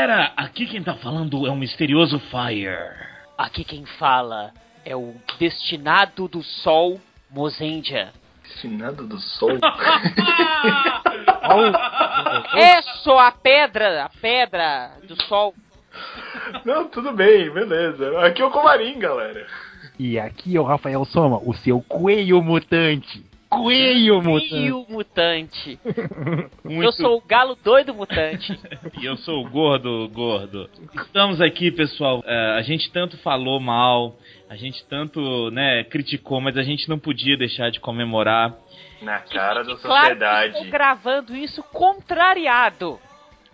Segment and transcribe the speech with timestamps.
[0.00, 0.32] galera!
[0.36, 2.74] Aqui quem tá falando é o misterioso Fire.
[3.36, 4.50] Aqui quem fala
[4.84, 6.98] é o destinado do sol,
[7.30, 8.10] Mozendia.
[8.42, 9.58] Destinado do sol?
[12.54, 15.54] é só a pedra, a pedra do sol.
[16.64, 18.24] Não, tudo bem, beleza.
[18.24, 19.46] Aqui é o Comarim, galera.
[19.98, 23.29] E aqui é o Rafael Soma, o seu coelho mutante.
[23.50, 24.48] Coelho mutante.
[24.48, 25.80] Coelho mutante.
[26.64, 26.84] Muito...
[26.84, 28.56] Eu sou o galo doido mutante.
[29.00, 30.70] e eu sou o gordo gordo.
[30.94, 32.20] Estamos aqui, pessoal.
[32.20, 34.14] Uh, a gente tanto falou mal,
[34.48, 38.54] a gente tanto, né, criticou, mas a gente não podia deixar de comemorar.
[39.02, 40.18] Na cara da sociedade.
[40.18, 43.00] Claro estou gravando isso contrariado.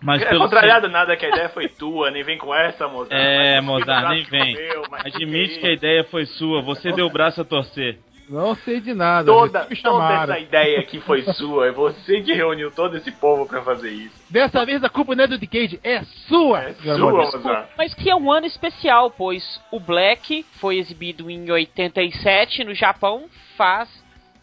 [0.03, 3.19] Mas é contrariado nada que a ideia foi tua, nem vem com essa, Mozart.
[3.19, 4.55] É, Mozart, nem vem.
[4.55, 7.99] Meu, Admite que, que, a ideia foi sua, você deu o braço a torcer.
[8.29, 9.27] Não sei de nada.
[9.27, 11.69] Toda, toda essa ideia aqui foi sua.
[11.69, 14.15] É você que reuniu todo esse povo para fazer isso.
[14.29, 16.63] Dessa vez a culpa não é do Cage, é sua.
[16.65, 22.65] É sua, Mas que é um ano especial, pois o Black foi exibido em 87
[22.65, 23.89] no Japão, faz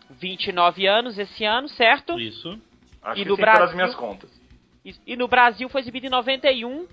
[0.10, 2.20] 29 anos esse ano, certo?
[2.20, 2.58] Isso.
[3.02, 4.30] Acho e que no Brasil, minhas contas.
[4.86, 6.88] E, e no Brasil foi exibido em 91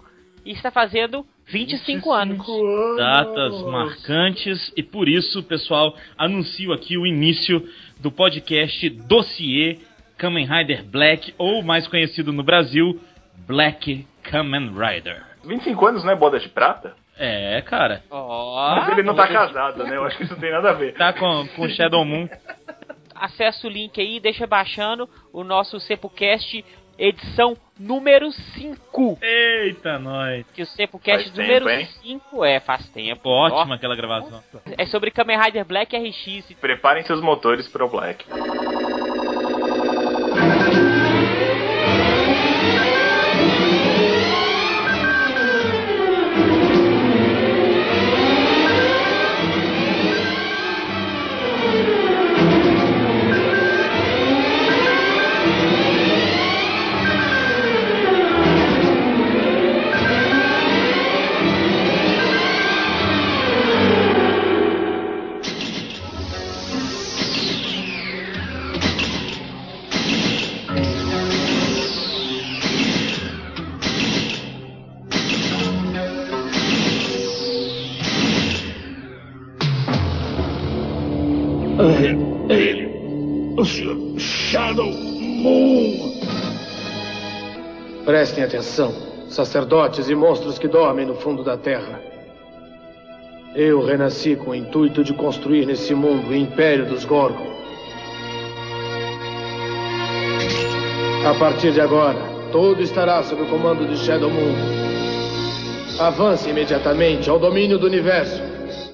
[0.44, 2.48] e está fazendo 25, 25 anos.
[2.48, 2.96] anos.
[2.96, 7.66] Datas marcantes e por isso, pessoal, anuncio aqui o início
[7.98, 9.78] do podcast Dossier
[10.16, 13.00] Kamen Rider Black, ou mais conhecido no Brasil,
[13.46, 15.24] Black Kamen Rider.
[15.44, 16.94] 25 anos não é boda de prata?
[17.18, 18.02] É, cara.
[18.10, 19.96] Oh, Mas ele não tá casado, né?
[19.96, 20.94] Eu acho que isso não tem nada a ver.
[20.94, 22.28] Tá com, com Shadow Moon.
[23.14, 26.64] Acesse o link aí, deixa baixando o nosso Sepulcast
[26.98, 29.18] edição número 5.
[29.22, 30.44] Eita, nós.
[30.52, 31.66] Que o Sepulcast número
[32.02, 33.28] 5 é, faz tempo.
[33.28, 34.42] Ótima aquela gravação.
[34.76, 36.54] É sobre Kamen Rider Black RX.
[36.60, 38.24] Preparem seus motores para o Black.
[88.10, 88.92] Prestem atenção,
[89.28, 92.02] sacerdotes e monstros que dormem no fundo da terra.
[93.54, 97.46] Eu renasci com o intuito de construir nesse mundo o Império dos Gorgon.
[101.24, 102.18] A partir de agora,
[102.50, 104.56] todo estará sob o comando de Shadow Moon.
[106.00, 108.42] Avance imediatamente ao domínio do universo.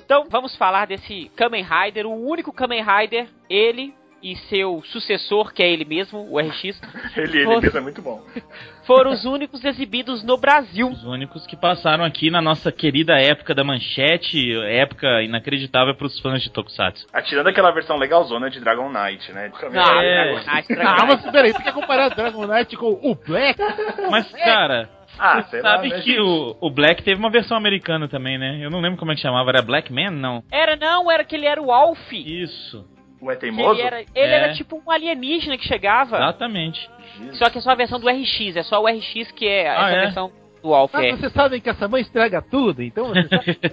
[0.05, 3.95] Então, vamos falar desse Kamen Rider, o único Kamen Rider, ele
[4.27, 6.81] e seu sucessor, que é ele mesmo, o RX.
[7.17, 8.21] ele, ele mesmo é muito bom.
[8.85, 10.89] Foram os únicos exibidos no Brasil.
[10.89, 16.19] Os únicos que passaram aqui na nossa querida época da manchete, época inacreditável para os
[16.21, 17.07] fãs de Tokusatsu.
[17.13, 19.53] Atirando aquela versão legalzona de Dragon Knight, né?
[19.73, 20.33] Não, é...
[20.33, 23.61] Dragon Knight, Dragon Ah, mas peraí, tu quer comparar Dragon Knight com o Black?
[24.11, 24.89] Mas, cara...
[25.19, 28.59] Ah, Você sabe lá, né, que o, o Black teve uma versão americana também, né?
[28.61, 30.11] Eu não lembro como é que chamava, era Black Man?
[30.11, 30.45] Não.
[30.53, 32.13] Era não, era que ele era o Alf.
[32.13, 32.85] Isso.
[33.21, 33.81] O É Teimoso?
[33.81, 34.31] Ele, era, ele é.
[34.31, 36.17] era, tipo um alienígena que chegava.
[36.17, 36.89] Exatamente.
[37.19, 37.39] Jesus.
[37.39, 39.89] Só que é só a versão do RX, é só o RX que é ah,
[39.89, 40.01] essa é?
[40.03, 40.33] versão
[40.63, 40.95] do Alf.
[40.95, 43.13] Ah, vocês sabem que essa mãe estraga tudo, então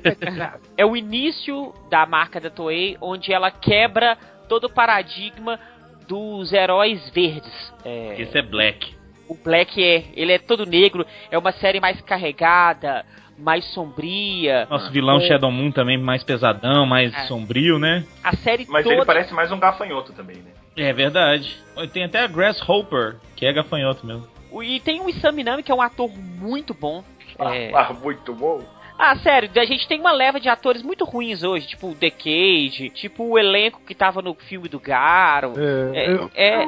[0.77, 4.17] É o início da marca da Toei, onde ela quebra
[4.47, 5.59] todo o paradigma
[6.07, 7.73] dos heróis verdes.
[7.83, 8.21] É...
[8.21, 8.93] Esse é Black.
[9.27, 13.05] O Black é, ele é todo negro, é uma série mais carregada,
[13.43, 14.65] mais sombria.
[14.69, 15.27] Nosso vilão é...
[15.27, 17.27] Shadow Moon também mais pesadão, mais é.
[17.27, 18.05] sombrio, né?
[18.23, 18.95] A série Mas toda...
[18.95, 20.51] ele parece mais um gafanhoto também, né?
[20.75, 21.55] É verdade.
[21.91, 24.27] Tem até a Grasshopper, que é gafanhoto mesmo.
[24.63, 27.03] E tem o Isaminami, que é um ator muito bom.
[27.37, 27.71] Ah, é...
[27.73, 28.61] ah muito bom.
[28.97, 32.09] Ah, sério, a gente tem uma leva de atores muito ruins hoje, tipo o The
[32.09, 35.53] Cage, tipo o elenco que tava no filme do Garo.
[35.57, 36.05] É.
[36.05, 36.31] é, eu...
[36.35, 36.65] é...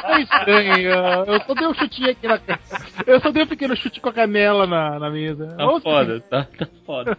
[0.00, 0.90] Foi estranho.
[1.26, 2.60] Eu só dei um chutinho aqui na cara.
[3.06, 5.54] Eu só dei um pequeno chute com a canela na, na mesa.
[5.56, 7.18] Tá foda, tá, tá foda.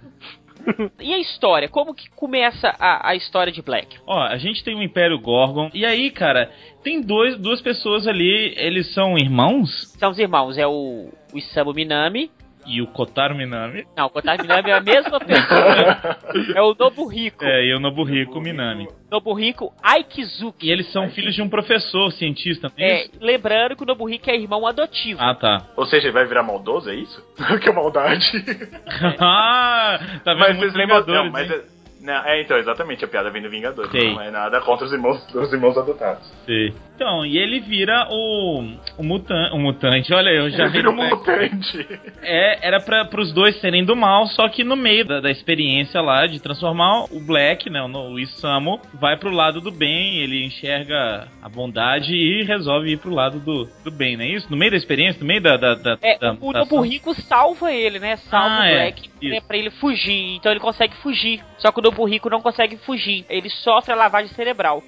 [0.99, 1.67] E a história?
[1.67, 3.97] Como que começa a, a história de Black?
[4.05, 5.69] Ó, a gente tem o Império Gorgon.
[5.73, 6.51] E aí, cara,
[6.83, 8.53] tem dois, duas pessoas ali.
[8.57, 9.69] Eles são irmãos?
[9.97, 10.57] São os irmãos.
[10.57, 12.29] É o, o Isamu Minami
[12.65, 13.85] E o Kotaro Minami.
[13.97, 16.17] Não, o Kotaro Minami é a mesma pessoa.
[16.55, 17.43] é o Nobuhiko.
[17.43, 18.87] É, e o Nobuhiko Minami.
[19.11, 20.67] Nobuhiko Aikizuki.
[20.67, 23.11] E eles são filhos de um professor, cientista, é É, isso?
[23.19, 25.19] lembrando que o Nobuhiko é irmão adotivo.
[25.21, 25.67] Ah, tá.
[25.75, 27.21] Ou seja, ele vai virar maldoso, é isso?
[27.61, 28.31] que maldade.
[29.19, 31.05] ah, tá vendo mas muito vocês lembram.
[31.25, 31.49] Não, mas.
[31.49, 31.57] hein?
[31.77, 33.91] é- Não, é, então, exatamente, a piada vem do Vingadores.
[33.91, 34.13] Sei.
[34.13, 36.23] Não é nada contra os irmãos, os irmãos adotados.
[36.45, 36.73] Sei.
[36.95, 38.63] Então, e ele vira o,
[38.97, 40.13] o, mutan, o mutante.
[40.13, 41.87] Olha, eu já Ele vira um vi- mutante.
[42.21, 45.99] É, era pra, pros dois serem do mal, só que no meio da, da experiência
[46.01, 50.45] lá de transformar o Black, né, o, o Isamu, vai pro lado do bem, ele
[50.45, 54.47] enxerga a bondade e resolve ir pro lado do, do bem, não é isso?
[54.51, 55.57] No meio da experiência, no meio da.
[55.57, 56.51] da, da, É, da o.
[56.51, 58.15] Nobuhiko salva ele, né?
[58.17, 58.73] Salva Ah, o é.
[58.75, 59.35] Black Isso.
[59.35, 60.35] né, pra ele fugir.
[60.35, 61.41] Então ele consegue fugir.
[61.57, 63.25] Só que o Nobuhiko não consegue fugir.
[63.29, 64.81] Ele sofre a lavagem cerebral.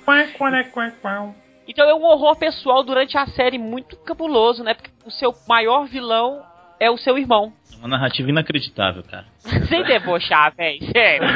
[1.67, 4.73] Então é um horror pessoal durante a série muito cabuloso, né?
[4.73, 6.43] Porque o seu maior vilão
[6.79, 7.53] é o seu irmão.
[7.79, 9.25] Uma narrativa inacreditável, cara.
[9.67, 10.79] Sem debochar, véi.
[10.95, 11.27] Sério.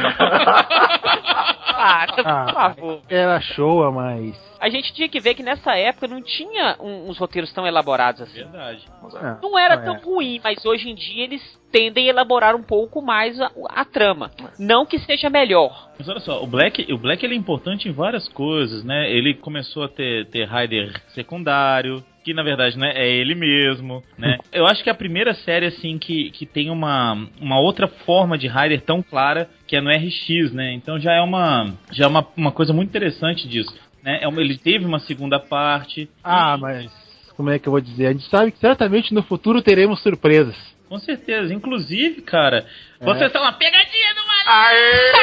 [1.76, 3.02] Para, por Ah, favor.
[3.10, 4.36] Era show, mas.
[4.60, 8.22] A gente tinha que ver que nessa época não tinha um- uns roteiros tão elaborados
[8.22, 8.40] assim.
[8.40, 8.82] Verdade.
[9.16, 10.00] Ah, Não era tão é.
[10.00, 11.42] ruim, mas hoje em dia eles
[11.72, 14.32] tendem a elaborar um pouco mais a, a trama.
[14.58, 15.90] Não que seja melhor.
[16.00, 19.12] Mas olha só, o Black, o Black ele é importante em várias coisas, né?
[19.12, 24.38] Ele começou a ter, ter Rider secundário, que na verdade né, é ele mesmo, né?
[24.52, 28.38] Eu acho que é a primeira série, assim, que, que tem uma, uma outra forma
[28.38, 30.74] de Rider tão clara, que é no RX, né?
[30.74, 33.74] Então já é uma, já é uma, uma coisa muito interessante disso.
[34.04, 34.20] Né?
[34.22, 36.10] É uma- ele teve uma segunda parte.
[36.22, 36.92] Ah, mas.
[37.38, 38.08] Como é que eu vou dizer?
[38.08, 40.56] A gente sabe que certamente no futuro teremos surpresas.
[40.90, 41.54] Com certeza.
[41.54, 42.66] Inclusive, cara,
[43.00, 43.06] É.
[43.06, 45.18] vocês estão uma pegadinha do maluco!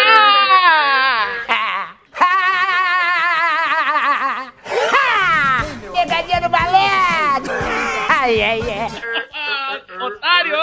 [8.43, 9.15] Ai, ai.
[10.05, 10.59] Otário!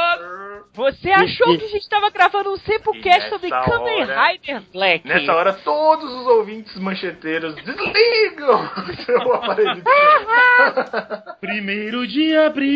[0.74, 5.06] Você achou que a gente tava gravando um Samplecast E sobre Kamen Rider Black?
[5.06, 9.84] Nessa hora, todos os ouvintes mancheteiros desligam o seu aparelho.
[11.42, 12.72] Primeiro de abril.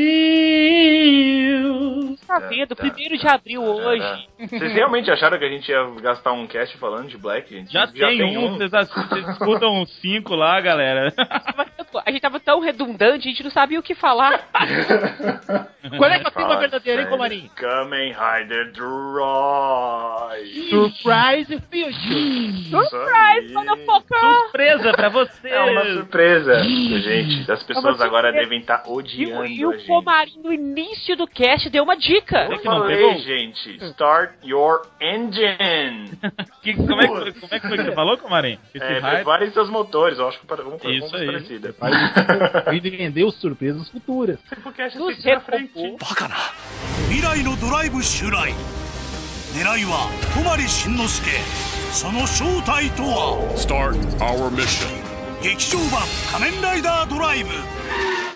[2.27, 2.75] Tá vendo?
[2.75, 4.27] Primeiro de abril hoje.
[4.39, 7.49] Vocês realmente acharam que a gente ia gastar um cast falando de Black?
[7.53, 7.71] gente?
[7.71, 11.13] Já, tem, um, Vocês, assistem, vocês escutam uns cinco lá, galera.
[12.05, 14.47] A gente tava tão redundante, a gente não sabia o que falar.
[15.97, 17.07] Qual é que é o tema Fala verdadeiro, hein.
[17.07, 17.49] Comarinho?
[17.55, 20.69] Kamen Rider Drive.
[20.69, 22.69] Surprise Future!
[22.69, 24.19] Surprise, motherfucker!
[24.19, 25.53] Surpresa pra vocês!
[25.53, 27.51] É uma surpresa, gente.
[27.51, 29.85] As pessoas uma agora devem estar E, o- odiando e a o.
[29.85, 32.37] Comarinho, no início do cast, deu uma dica.
[32.39, 33.15] É Eu que não falei, pegou?
[33.19, 36.17] gente, start your engine.
[36.65, 38.57] Que- como, é que, foi- como é que foi que você falou, Comarim?
[38.73, 41.25] É, prepare seus motores, eu acho que para- vamos Isso uma aí.
[41.27, 44.38] parecida Vai vender surpresas futuras.
[44.62, 45.72] Porque acha Nos que na frente.
[45.74, 45.98] recompor.
[45.98, 46.34] バカな
[47.10, 48.52] 未来のドライブ襲来
[49.54, 51.30] 狙いは泊慎之介
[51.92, 54.86] その正体とは Start our mission.
[55.42, 56.02] 劇場版
[56.32, 57.50] 仮面ライダードライブ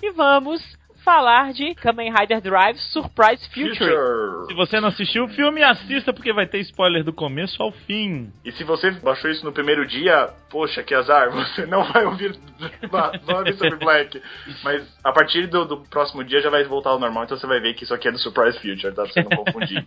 [0.02, 0.60] E vamos
[1.09, 4.45] falar de Kamen Rider Drive Surprise Future.
[4.47, 8.31] Se você não assistiu o filme, assista porque vai ter spoiler do começo ao fim.
[8.45, 12.37] E se você baixou isso no primeiro dia, poxa, que azar, você não vai ouvir,
[12.91, 14.21] vai ouvir sobre Black.
[14.63, 17.59] Mas a partir do, do próximo dia já vai voltar ao normal, então você vai
[17.59, 19.01] ver que isso aqui é do Surprise Future, tá?
[19.01, 19.83] Pra você não confundir.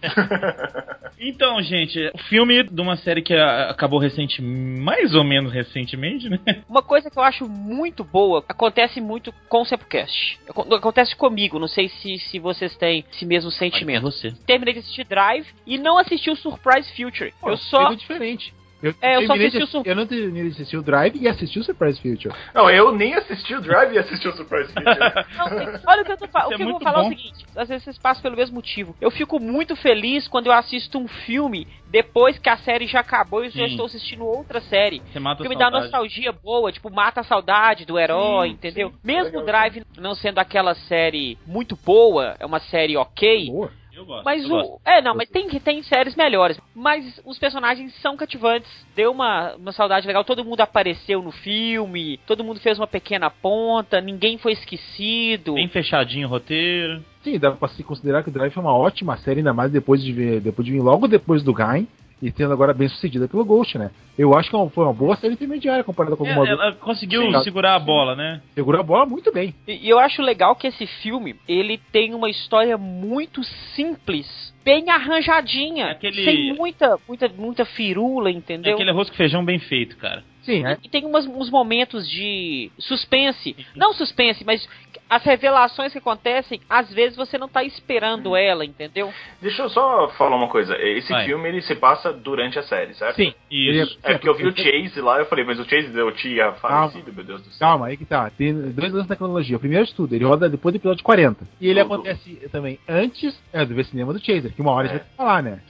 [1.21, 6.29] Então, gente, o filme de uma série que ah, acabou recente, mais ou menos recentemente,
[6.29, 6.41] né?
[6.69, 10.41] Uma coisa que eu acho muito boa, acontece muito com o Samplecast.
[10.49, 10.67] Acon-
[11.12, 14.02] Acontece comigo, não sei se, se vocês têm esse mesmo sentimento.
[14.02, 14.33] Você.
[14.47, 17.33] Terminei de assistir Drive e não assisti o Surprise Future.
[17.45, 17.92] eu só.
[17.95, 18.52] Diferente.
[18.83, 21.17] Eu, É, eu só terminei de assisti o eu não terminei de assistir o Drive
[21.17, 22.35] e assisti o Surprise Future.
[22.53, 24.93] não, eu nem assisti o Drive e assisti o Surprise Future.
[25.37, 25.47] Não,
[25.87, 26.51] olha o que eu tô falando.
[26.51, 27.09] O é que eu vou falar é o bom.
[27.11, 28.97] seguinte: às vezes vocês passam pelo mesmo motivo.
[29.01, 33.43] Eu fico muito feliz quando eu assisto um filme depois que a série já acabou
[33.43, 35.03] e eu já estou assistindo outra série.
[35.12, 38.55] Você mata Porque a me dá nostalgia boa, tipo, mata a saudade do herói, Sim,
[38.55, 38.91] entendeu?
[38.91, 38.97] sim.
[39.05, 43.47] Mesmo o Drive não sendo aquela série muito boa, é uma série ok.
[43.47, 43.82] Boa.
[43.94, 44.25] Eu gosto.
[44.25, 44.52] Mas eu o.
[44.52, 44.80] gosto.
[44.84, 46.58] É, não, mas tem, tem séries melhores.
[46.75, 48.70] Mas os personagens são cativantes.
[48.96, 50.25] Deu uma, uma saudade legal.
[50.25, 52.18] Todo mundo apareceu no filme.
[52.26, 54.00] Todo mundo fez uma pequena ponta.
[54.00, 55.54] Ninguém foi esquecido.
[55.54, 57.04] Bem fechadinho o roteiro.
[57.22, 60.02] Sim, dá pra se considerar que o Drive é uma ótima série, ainda mais depois
[60.02, 61.87] de ver, depois de vir logo depois do Gain
[62.23, 63.91] e sendo agora bem sucedida pelo Ghost, né?
[64.17, 66.69] Eu acho que é foi uma boa série intermediária comparada com É, algumas outras.
[66.69, 67.43] ela conseguiu Sim.
[67.43, 68.41] segurar a bola, né?
[68.55, 69.52] Segura a bola muito bem.
[69.67, 73.43] E e eu acho legal que esse filme, ele tem uma história muito
[73.75, 78.75] simples, bem arranjadinha, Aquele- sem muita, muita, muita firula, É entendeu?
[78.75, 80.23] aquele arroz com feijão bem feito, cara.
[80.42, 80.76] Sim, é.
[80.82, 83.54] E tem umas- uns momentos de suspense.
[83.76, 84.68] Não suspense, mas
[85.08, 89.12] as revelações que acontecem, às vezes você não tá esperando ela, entendeu?
[89.40, 90.76] Deixa eu só falar uma coisa.
[90.80, 91.26] Esse Vai.
[91.26, 93.16] filme ele se passa durante a série, certo?
[93.16, 93.32] Sim.
[93.50, 93.99] Isso.
[94.02, 97.12] É porque eu vi o Chase lá, eu falei, mas o Chase eu tinha falecido,
[97.12, 97.68] meu Deus do céu.
[97.68, 98.30] Calma, aí que tá.
[98.30, 99.56] Tem dois lances na cronologia.
[99.56, 101.46] O primeiro de tudo, ele roda depois do episódio 40.
[101.61, 101.94] E ele Tudo.
[101.94, 104.94] acontece também antes é, do ver cinema do Chaser, que uma hora a É.
[104.94, 105.61] gente vai falar, né?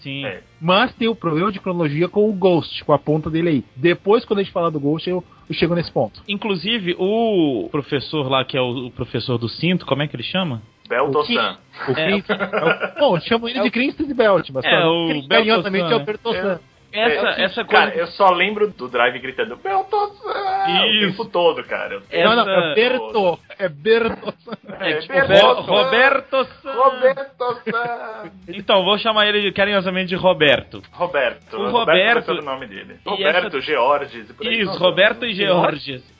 [0.00, 0.24] Sim.
[0.24, 0.40] É.
[0.60, 3.64] Mas tem o problema de cronologia com o Ghost, com a ponta dele aí.
[3.74, 6.22] Depois, quando a gente falar do Ghost, eu, eu chego nesse ponto.
[6.28, 10.22] Inclusive, o professor lá, que é o, o professor do cinto, como é que ele
[10.22, 10.62] chama?
[10.88, 11.56] Belto-san.
[11.88, 12.06] O É.
[12.20, 16.04] Chris- é o- Bom, chamam ele de Crimson Belt, mas É, o carinhosamente é o
[16.04, 16.60] Beltosan, Bertossan.
[16.98, 17.86] Essa, É, essa coisa.
[17.86, 21.16] Cara, eu só lembro do Drive gritando Belto-san o Isso.
[21.18, 22.02] tempo todo, cara.
[22.10, 23.38] Essa- Não, não, é Berto.
[23.58, 24.52] É Bertossan.
[24.80, 25.72] É, tipo, Belto-san.
[25.72, 26.72] Roberto San.
[26.72, 28.30] Roberto-san.
[28.48, 30.82] Então, vou chamar ele carinhosamente de Roberto.
[30.92, 31.56] Roberto.
[31.56, 32.96] O Roberto Roberto- ser o nome dele.
[33.04, 34.32] E Roberto, Georges.
[34.32, 34.60] por aí.
[34.60, 36.15] Isso, Roberto e Georges.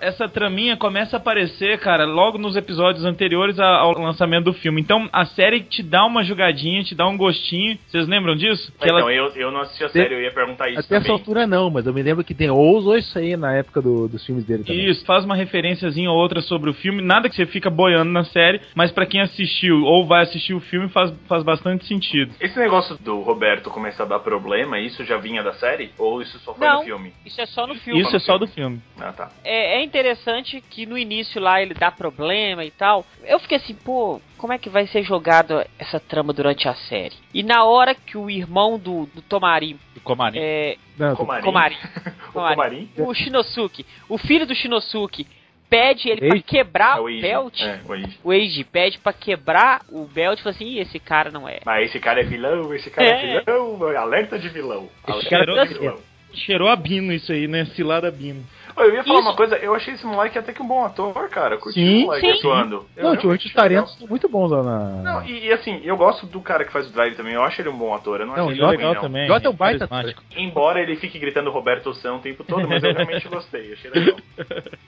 [0.00, 4.80] Essa traminha começa a aparecer, cara, logo nos episódios anteriores ao lançamento do filme.
[4.80, 7.78] Então a série te dá uma jogadinha, te dá um gostinho.
[7.88, 8.72] Vocês lembram disso?
[8.78, 11.04] Que Então, ela- eu, eu não assisti a série, eu ia perguntar isso Até essa
[11.06, 11.12] também.
[11.12, 14.08] altura não, mas eu me lembro que tem ou usou isso aí na época do-
[14.08, 14.88] dos filmes dele também.
[14.88, 17.02] Isso, faz uma referenciazinha ou outra sobre o filme.
[17.02, 20.60] Nada que você fica boiando na série, mas pra quem assistiu ou vai assistir o
[20.60, 22.32] filme faz, faz bastante sentido.
[22.40, 25.90] Esse negócio do Roberto começar a dar problema, isso já vinha da série?
[25.98, 26.78] Ou isso só foi Não.
[26.78, 27.12] no filme?
[27.24, 28.00] Isso é só no filme.
[28.00, 28.80] Isso é só do filme.
[29.00, 29.30] Ah, tá.
[29.44, 33.04] É, é interessante que no início lá ele dá problema e tal.
[33.24, 37.14] Eu fiquei assim, pô, como é que vai ser jogado essa trama durante a série?
[37.34, 40.38] E na hora que o irmão do, do Tomari, Do Comarim.
[40.40, 41.44] é, Não, Comarim.
[41.44, 41.76] Komari,
[42.28, 42.90] o Comarim?
[42.98, 45.26] o Shinosuke, o filho do Shinosuke,
[45.70, 46.42] pede ele pra Eiji?
[46.44, 47.20] quebrar É o o Eiji.
[47.22, 47.60] belt.
[47.60, 48.18] É, o Eiji.
[48.24, 51.60] O Eiji pede pra quebrar o belt e fala assim, Ih, esse cara não é.
[51.64, 53.40] Mas esse cara é vilão, esse cara é, É.
[53.40, 54.88] vilão, alerta de vilão.
[55.04, 55.98] Alerta cara- de vilão.
[56.32, 57.64] Cheirou a Bino isso aí, né?
[57.74, 58.44] Cilada Bino.
[58.80, 59.28] Eu ia falar Isso.
[59.28, 61.56] uma coisa, eu achei esse moleque até que um bom ator, cara.
[61.56, 62.38] Eu curti Sim, o moleque sim.
[62.38, 62.86] atuando.
[62.96, 64.08] Eu Não, muitos achei talentos legal.
[64.08, 64.78] muito bons lá na.
[65.02, 67.60] Não, e, e assim, eu gosto do cara que faz o Drive também, eu acho
[67.60, 69.00] ele um bom ator, eu não, Não, acho Ele é ruim, legal não.
[69.00, 69.26] também.
[69.26, 70.22] Jota é um baita carismático.
[70.36, 74.16] Embora ele fique gritando Roberto São o tempo todo, mas eu realmente gostei, achei legal.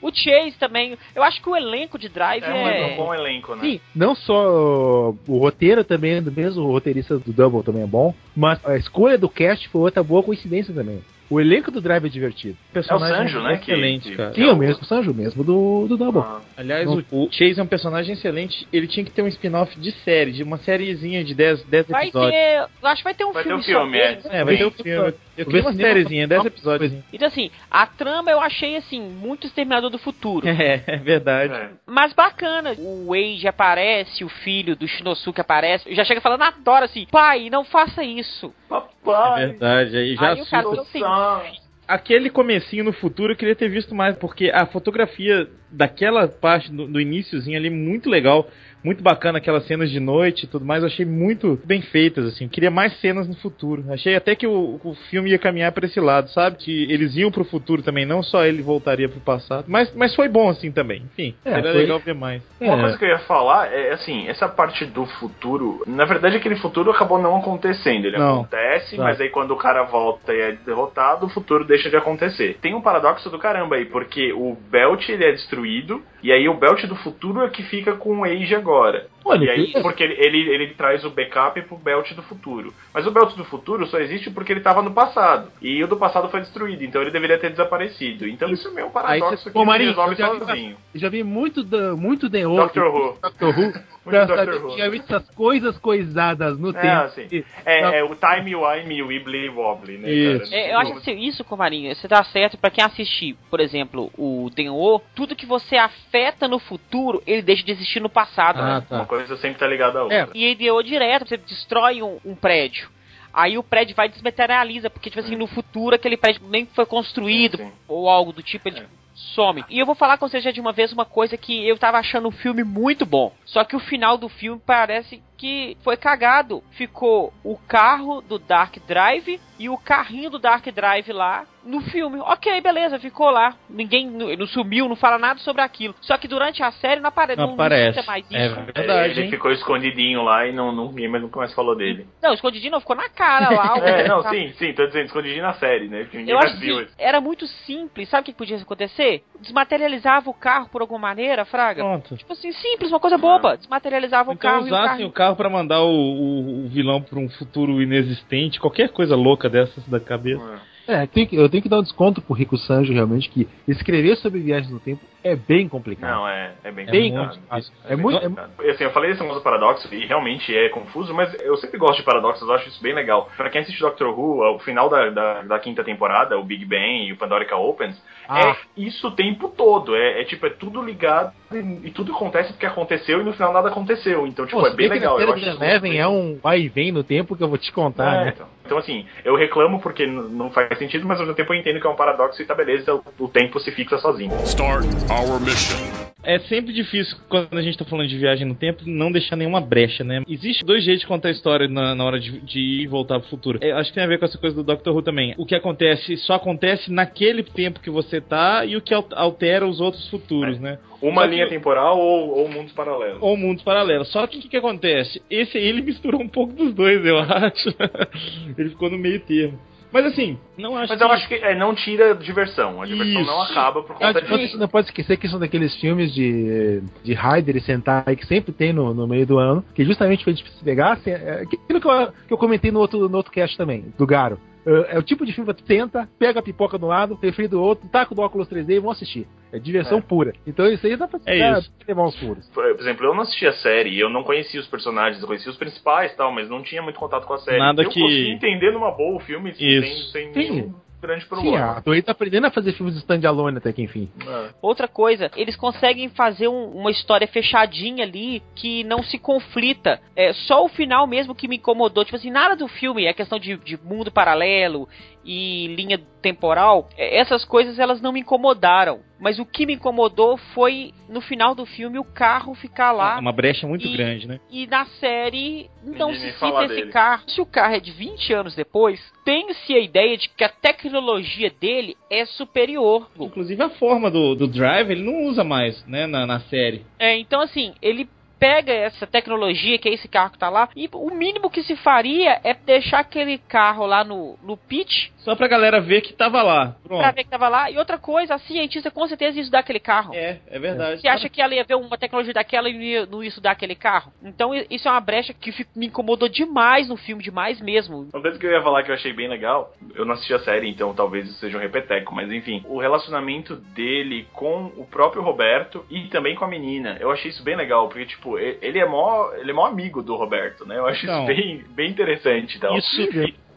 [0.01, 2.93] O Chase também, eu acho que o elenco de Drive É um, é...
[2.93, 3.61] um bom elenco, né?
[3.63, 7.87] Sim, não só o roteiro também é do mesmo, o roteirista do Double também é
[7.87, 11.03] bom, mas a escolha do cast foi outra boa coincidência também.
[11.31, 12.57] O elenco do Drive é divertido.
[12.73, 14.35] personagem Sanjo, né, que- Excelente, que- cara.
[14.35, 16.21] Sim, é o mesmo Sanjo, mesmo do, do Double.
[16.23, 17.03] Ah, Aliás, Não.
[17.13, 18.67] o, o Chase é um personagem excelente.
[18.73, 22.05] Ele tinha que ter um spin-off de série, de uma sériezinha de 10, 10 Vai
[22.09, 22.33] episódios.
[22.33, 24.41] ter, eu acho que vai ter um Vai ter filme um filme, só é.
[24.41, 25.15] É, vai ter um filme.
[25.41, 26.93] Eu queria uma sériezinha, 10 só- episódios.
[27.13, 30.47] Então assim, a trama eu achei assim, muito Exterminador do Futuro.
[30.49, 31.53] É, é verdade.
[31.53, 31.71] é.
[31.87, 32.75] Mas bacana.
[32.79, 35.93] O Wade aparece, o filho do Shinosuke aparece.
[35.95, 38.53] Já chega falando na Dora assim, pai, não faça isso.
[38.67, 39.97] É Papai, verdade.
[39.97, 40.99] Aí já Aí o cara assusta.
[40.99, 41.61] não tem...
[41.89, 46.87] Aquele comecinho no futuro eu queria ter visto mais, porque a fotografia daquela parte do,
[46.87, 48.49] do iníciozinho ali muito legal,
[48.83, 52.45] muito bacana aquelas cenas de noite e tudo mais, eu achei muito bem feitas assim.
[52.45, 53.85] Eu queria mais cenas no futuro.
[53.91, 56.57] Achei até que o, o filme ia caminhar para esse lado, sabe?
[56.57, 59.65] Que eles iam pro futuro também, não só ele voltaria pro passado.
[59.69, 61.03] Mas, mas foi bom assim também.
[61.13, 62.43] Enfim, É, seria foi- legal ver mais.
[62.61, 62.81] Uma É.
[62.81, 66.91] coisa que eu ia falar é assim, essa parte do futuro, na verdade aquele futuro
[66.91, 68.07] acabou não acontecendo.
[68.07, 68.41] Ele Não.
[68.41, 69.03] acontece, Tá.
[69.05, 72.59] mas aí quando o cara volta e é derrotado, o futuro deixa de acontecer.
[72.61, 76.55] Tem um paradoxo do caramba aí, porque o Belt ele é destruído, e aí o
[76.55, 79.07] Belt do futuro é que fica com o Age agora agora.
[79.25, 82.73] Olha, E aí, que- porque ele, ele, ele traz o backup pro Belt do futuro.
[82.93, 85.51] Mas o Belt do futuro só existe porque ele tava no passado.
[85.61, 88.27] E o do passado foi destruído, então ele deveria ter desaparecido.
[88.27, 90.77] Então isso é meio um paradoxo você- que Ô, Marinho, resolve eu já vi- sozinho.
[90.95, 93.19] Eu já vi muito, da, muito The Who, Doctor Who.
[93.23, 93.73] Doctor Who,
[94.05, 94.69] pra Doctor saber Who.
[94.71, 97.03] que tinha visto essas coisas coisadas no É, tempo.
[97.05, 97.27] assim.
[97.31, 97.89] E- É, Não.
[97.95, 100.51] é o time, wime, wibbly, wobbly, né, Isso.
[100.51, 100.63] cara?
[100.63, 104.51] É, eu acho assim, isso, Comarinho, você tá certo pra quem assistir, por exemplo, o
[104.55, 108.59] Denho, tudo que você afeta no futuro, ele deixa de existir no passado.
[108.61, 108.87] Ah, né?
[108.89, 108.99] Tá.
[109.11, 110.17] Coisa sempre tá ligada à outra.
[110.19, 110.29] É.
[110.35, 112.89] E IDO direto, você destrói um, um prédio.
[113.33, 116.87] Aí o prédio vai e desmaterializa, porque, tipo assim, no futuro aquele prédio nem foi
[116.87, 117.73] construído, Sim, sim.
[117.87, 118.87] ou algo do tipo, ele É.
[119.15, 119.65] some.
[119.69, 121.99] E eu vou falar com você já de uma vez uma coisa que eu tava
[121.99, 123.33] achando o filme muito bom.
[123.45, 126.63] Só que o final do filme parece que foi cagado.
[126.73, 132.19] Ficou o carro do Dark Drive e o carrinho do Dark Drive lá no filme.
[132.21, 133.55] Ok, beleza, ficou lá.
[133.69, 135.95] Ninguém não, sumiu, não fala nada sobre aquilo.
[136.01, 138.07] Só que durante a série não, apare Não não, aparece.
[138.07, 138.35] mais isso.
[138.37, 139.31] É É, verdade, ele hein?
[139.31, 142.07] ficou escondidinho lá e não, não, ninguém mais nunca mais falou dele.
[142.23, 143.75] Não, escondidinho não, ficou na cara lá.
[143.79, 146.07] o- É, não, sim, sim, tô dizendo escondidinho na série, né?
[146.13, 146.95] Ninguém Eu mais acho viu que isso.
[146.99, 148.09] era muito simples.
[148.09, 149.23] Sabe o que podia acontecer?
[149.41, 151.83] Desmaterializava o carro por alguma maneira, Fraga.
[151.83, 152.17] Pronto.
[152.17, 153.57] Tipo assim, simples, uma coisa boba.
[153.57, 155.09] Desmaterializava o Então carro e o usassem carro.
[155.09, 159.49] o carro pra mandar o, o- o vilão pra um futuro inexistente, qualquer coisa louca
[159.49, 160.43] dessas da cabeça.
[160.67, 160.71] É.
[160.91, 161.07] É,
[161.37, 164.81] eu tenho que dar um desconto pro Rico Sanjo, realmente, que escrever sobre viagens no
[164.81, 166.11] tempo é bem complicado.
[166.11, 167.39] Não, é, é bem bem complicado.
[167.39, 167.73] complicado.
[167.85, 168.53] É, É bem muito- é complicado.
[168.63, 171.99] E, assim, eu falei negócio do paradoxo e realmente é confuso, mas eu sempre gosto
[171.99, 173.31] de paradoxos, eu acho isso bem legal.
[173.37, 177.07] Pra quem assiste Doctor Who, o final da, da, da quinta temporada, o Big Bang
[177.07, 178.57] e o Pandorica Opens, Ah.
[178.77, 179.97] é isso o tempo todo.
[179.97, 183.53] É, é, tipo, é tudo ligado e, e tudo acontece porque aconteceu e no final
[183.53, 184.25] nada aconteceu.
[184.25, 185.19] Então, tipo, Pô, é bem que legal.
[185.19, 187.59] na Eu acho Eleven muito é um vai e vem no tempo que eu vou
[187.59, 188.33] te contar, é, né?
[188.35, 188.47] então.
[188.65, 191.87] Então, assim, eu reclamo porque não faz sentido, mas ao mesmo tempo eu entendo que
[191.87, 194.33] é um paradoxo e tá beleza, o, o tempo se fixa sozinho.
[194.45, 196.10] Start our mission.
[196.23, 199.61] É sempre difícil, quando a gente tá falando de viagem no tempo, não deixar nenhuma
[199.61, 200.23] brecha, né?
[200.29, 203.19] Existe dois jeitos de contar a história na, na hora de, de ir e voltar
[203.21, 203.59] pro futuro.
[203.63, 205.35] É, acho que tem a ver com essa coisa do Doctor Who também.
[205.39, 209.67] O que acontece só acontece naquele tempo que você tá e o que al- altera
[209.67, 210.61] os outros futuros, É.
[210.61, 210.79] né?
[211.01, 213.19] Uma que- linha temporal ou, ou mundos paralelos.
[213.23, 214.09] Ou mundos paralelos.
[214.13, 215.23] Só que o que, que acontece?
[215.31, 217.75] Esse aí ele misturou um pouco dos dois, eu acho.
[218.59, 219.59] ele ficou no meio termo.
[219.93, 221.05] Mas assim, não acho Mas que...
[221.05, 222.81] eu acho que é, não tira diversão.
[222.81, 223.53] A diversão não Isso.
[223.53, 224.59] acaba por conta disso.
[224.59, 228.73] não pode esquecer que são daqueles filmes de, de Raider e Sentai que sempre tem
[228.73, 231.89] no, no meio do ano, que justamente pra gente se pegar, assim, é aquilo que
[231.89, 234.39] eu, que eu comentei no outro, no outro cast também, do Garo.
[234.67, 237.49] É, é o tipo de filme que tu tenta, pega a pipoca do lado, refri
[237.49, 239.27] do outro, taca do óculos 3D e vão assistir.
[239.53, 240.01] É diversão É.
[240.03, 240.33] pura.
[240.47, 241.73] Então isso aí dá pra É dá isso.
[241.89, 242.47] levar uns furos.
[242.51, 245.57] Por exemplo, eu não assisti a série, eu não conhecia os personagens, eu conhecia os
[245.57, 247.59] principais e tal, mas não tinha muito contato com a série.
[247.59, 250.13] Nada eu que- consegui entender numa boa o filme sem, Isso.
[250.13, 250.39] sem Sim.
[250.51, 251.71] nenhum grande Sim, problema.
[251.73, 254.11] a Toei tá aprendendo a fazer filmes de stand-alone até que enfim.
[254.27, 254.51] É.
[254.61, 260.01] Outra coisa, eles conseguem fazer um- uma história fechadinha ali que não se conflita.
[260.15, 262.05] É só o final mesmo que me incomodou.
[262.05, 264.89] Tipo assim, nada do filme, a questão de, de mundo paralelo
[265.25, 269.01] e linha temporal, é, essas coisas elas não me incomodaram.
[269.19, 273.19] Mas o que me incomodou foi no final do filme o carro ficar lá.
[273.19, 274.41] Uma brecha muito E- grande, né?
[274.51, 276.91] E na série não Ninguém se cita esse dele.
[276.91, 277.23] carro.
[277.29, 281.51] Se o carro é de 20 anos depois, tem-se a ideia de que a tecnologia
[281.61, 283.11] dele é superior.
[283.19, 286.85] Inclusive a forma do, do Drive ele não usa mais, né, na, na série.
[286.99, 288.09] É, então assim, ele
[288.41, 291.77] pega essa tecnologia que é esse carro que tá lá e o mínimo que se
[291.77, 296.43] faria é deixar aquele carro lá no, no pitch Só pra galera ver que tava
[296.43, 296.75] lá.
[296.83, 297.01] Pronto.
[297.01, 297.71] pra ver que tava lá.
[297.71, 300.15] E outra coisa, a cientista com certeza ia estudar aquele carro.
[300.15, 301.03] É, é verdade.
[301.03, 303.51] Você acha que ela ia ver uma tecnologia daquela e não ia, não ia estudar
[303.51, 304.11] aquele carro?
[304.23, 308.09] Então isso é uma brecha que me incomodou demais no filme, demais mesmo.
[308.13, 310.39] Uma coisa que eu ia falar que eu achei bem legal, eu não assisti a
[310.39, 315.23] série, então talvez isso seja um repeteco, mas enfim, o relacionamento dele com o próprio
[315.23, 318.79] Roberto e também com a menina, eu achei isso bem legal, porque, tipo, e- ele
[318.79, 320.77] é mó, ele é mó amigo do Roberto, né?
[320.79, 321.19] Eu acho Não.
[321.19, 322.77] isso bem, bem interessante e tal.
[322.77, 323.09] Isso,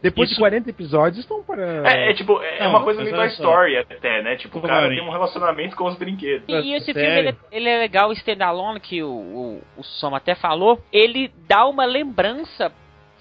[0.01, 1.89] Depois Isso- de 40 episódios estão para.
[1.89, 3.25] É, é, tipo, é Não, uma coisa meio só.
[3.25, 4.35] Story até, né?
[4.35, 6.43] Tipo, o cara tem um relacionamento com os brinquedos.
[6.49, 7.01] E, e esse Sério?
[7.01, 10.83] filme, ele, é- ele é legal, o standalone, que o, o, o Soma até falou,
[10.91, 12.69] ele dá uma lembrança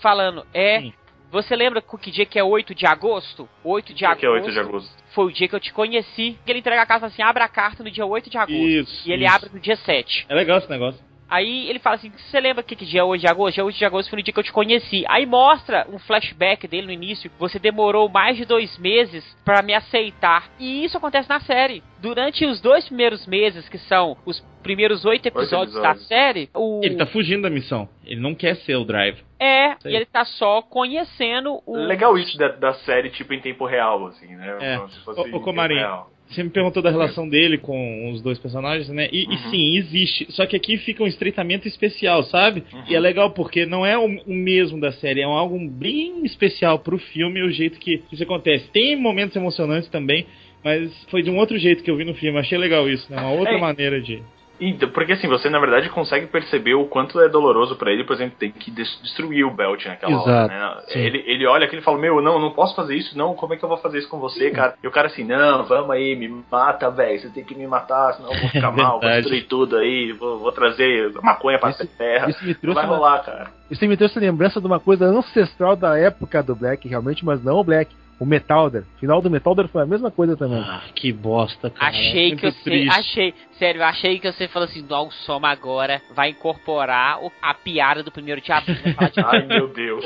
[0.01, 0.81] falando, é...
[0.81, 0.93] Sim.
[1.31, 3.49] Você lembra que que dia que é 8 de agosto?
[3.65, 4.91] 8 de O agosto que é 8 de agosto?
[5.15, 6.37] foi o dia que eu te conheci.
[6.47, 8.53] Ele entrega a carta assim, abre a carta no dia 8 de agosto.
[8.53, 9.09] Isso.
[9.09, 9.35] e ele isso.
[9.35, 10.27] abre no dia 7.
[10.29, 11.01] É legal esse negócio.
[11.33, 13.55] Aí ele fala assim: Você lembra que, que dia é hoje de agosto?
[13.55, 15.03] Dia 8 de agosto foi no dia que eu te conheci.
[15.09, 17.31] Aí mostra um flashback dele no início.
[17.39, 20.51] Você demorou mais de dois meses pra me aceitar.
[20.61, 21.83] E isso acontece na série.
[22.03, 26.07] Durante os dois primeiros meses, que são os primeiros oito episódios, da episódios.
[26.07, 26.81] série, o.
[26.85, 27.89] Ele tá fugindo da missão.
[28.05, 29.25] Ele não quer ser o Drive.
[29.41, 29.93] É, Sei.
[29.93, 31.77] e ele tá só conhecendo o.
[31.77, 34.57] Legal isso da, da série, tipo, em tempo real, assim, né?
[34.61, 34.77] É.
[34.77, 36.05] Como se fosse em tempo Comarinho.
[36.33, 39.09] Você me perguntou da relação dele com os dois personagens, né?
[39.13, 39.51] E, e Uhum.
[39.51, 40.27] sim, existe.
[40.31, 42.63] Só que aqui fica um estreitamento especial, sabe?
[42.73, 42.83] Uhum.
[42.89, 46.25] E é legal porque não é o, o mesmo da série, é um algo bem
[46.25, 48.69] especial pro filme e o jeito que isso acontece.
[48.73, 50.27] Tem momentos emocionantes também,
[50.65, 52.39] mas foi de um outro jeito que eu vi no filme.
[52.39, 53.19] Achei legal isso, né?
[53.21, 53.61] Uma outra É.
[53.61, 54.23] maneira de.
[54.95, 58.37] Porque assim, você na verdade consegue perceber o quanto é doloroso pra ele, por exemplo,
[58.39, 60.83] ter que des- destruir o Belt naquela Exato, hora, né?
[60.89, 60.99] sim.
[61.01, 63.57] Ele, ele olha aquilo e fala, meu, não, não posso fazer isso, não, como é
[63.57, 64.75] que eu vou fazer isso com você, cara?
[64.83, 68.15] E o cara assim, não, vamos aí, me mata, velho, você tem que me matar,
[68.15, 71.87] senão eu vou ficar mal, vou destruir tudo aí, vou, vou trazer maconha pra Isso-
[71.99, 72.31] terra.
[72.31, 73.51] Isso me trouxe vai uma, rolar, cara.
[73.71, 77.57] Isso me trouxe lembrança de uma coisa ancestral da época do Black, realmente, mas não
[77.57, 77.91] o Black.
[78.23, 78.85] O Metalder.
[79.01, 80.61] Final do Metalder foi a mesma coisa também.
[80.61, 81.91] Ah, que bosta, cara.
[81.91, 82.63] Achei Muito que você.
[82.71, 82.89] triste.
[83.01, 83.35] Achei.
[83.59, 88.01] Sério, achei que você falou assim: não, o Soma agora vai incorporar o- a piada
[88.01, 88.77] do primeiro de abril.
[88.85, 90.05] Vai falar de Ai, meu Deus.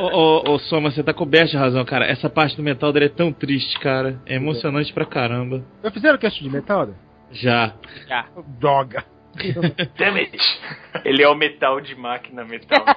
[0.00, 2.06] Ô, ô, ô, Soma, você tá coberto de razão, cara.
[2.06, 4.18] Essa parte do Metal é tão triste, cara.
[4.24, 5.62] É emocionante pra caramba.
[5.84, 6.94] Já fizeram cast de Metalder?
[7.30, 7.74] Já.
[8.08, 8.24] já.
[8.58, 9.04] Droga.
[9.98, 10.38] Damn it!
[11.04, 12.84] Ele é o metal de máquina metal.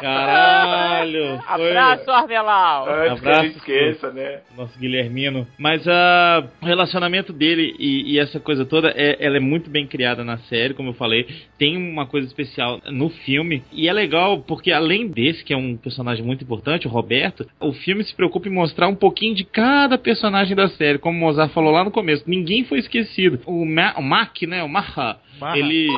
[0.00, 1.40] Caralho!
[1.42, 2.88] foi- Abraço, Armelau!
[2.88, 4.40] Antes que Abraço, ele esqueça, né?
[4.56, 5.46] Nosso Guilhermino.
[5.58, 9.86] Mas ah, o relacionamento dele e, e essa coisa toda, é, ela é muito bem
[9.86, 11.26] criada na série, como eu falei.
[11.58, 13.62] Tem uma coisa especial no filme.
[13.72, 17.72] E é legal porque, além desse, que é um personagem muito importante, o Roberto, o
[17.72, 20.98] filme se preocupa em mostrar um pouquinho de cada personagem da série.
[20.98, 23.40] Como o Mozart falou lá no começo, ninguém foi esquecido.
[23.46, 24.62] O, Ma o Mac, né?
[24.66, 25.58] O Marra, Marra.
[25.58, 25.88] ele.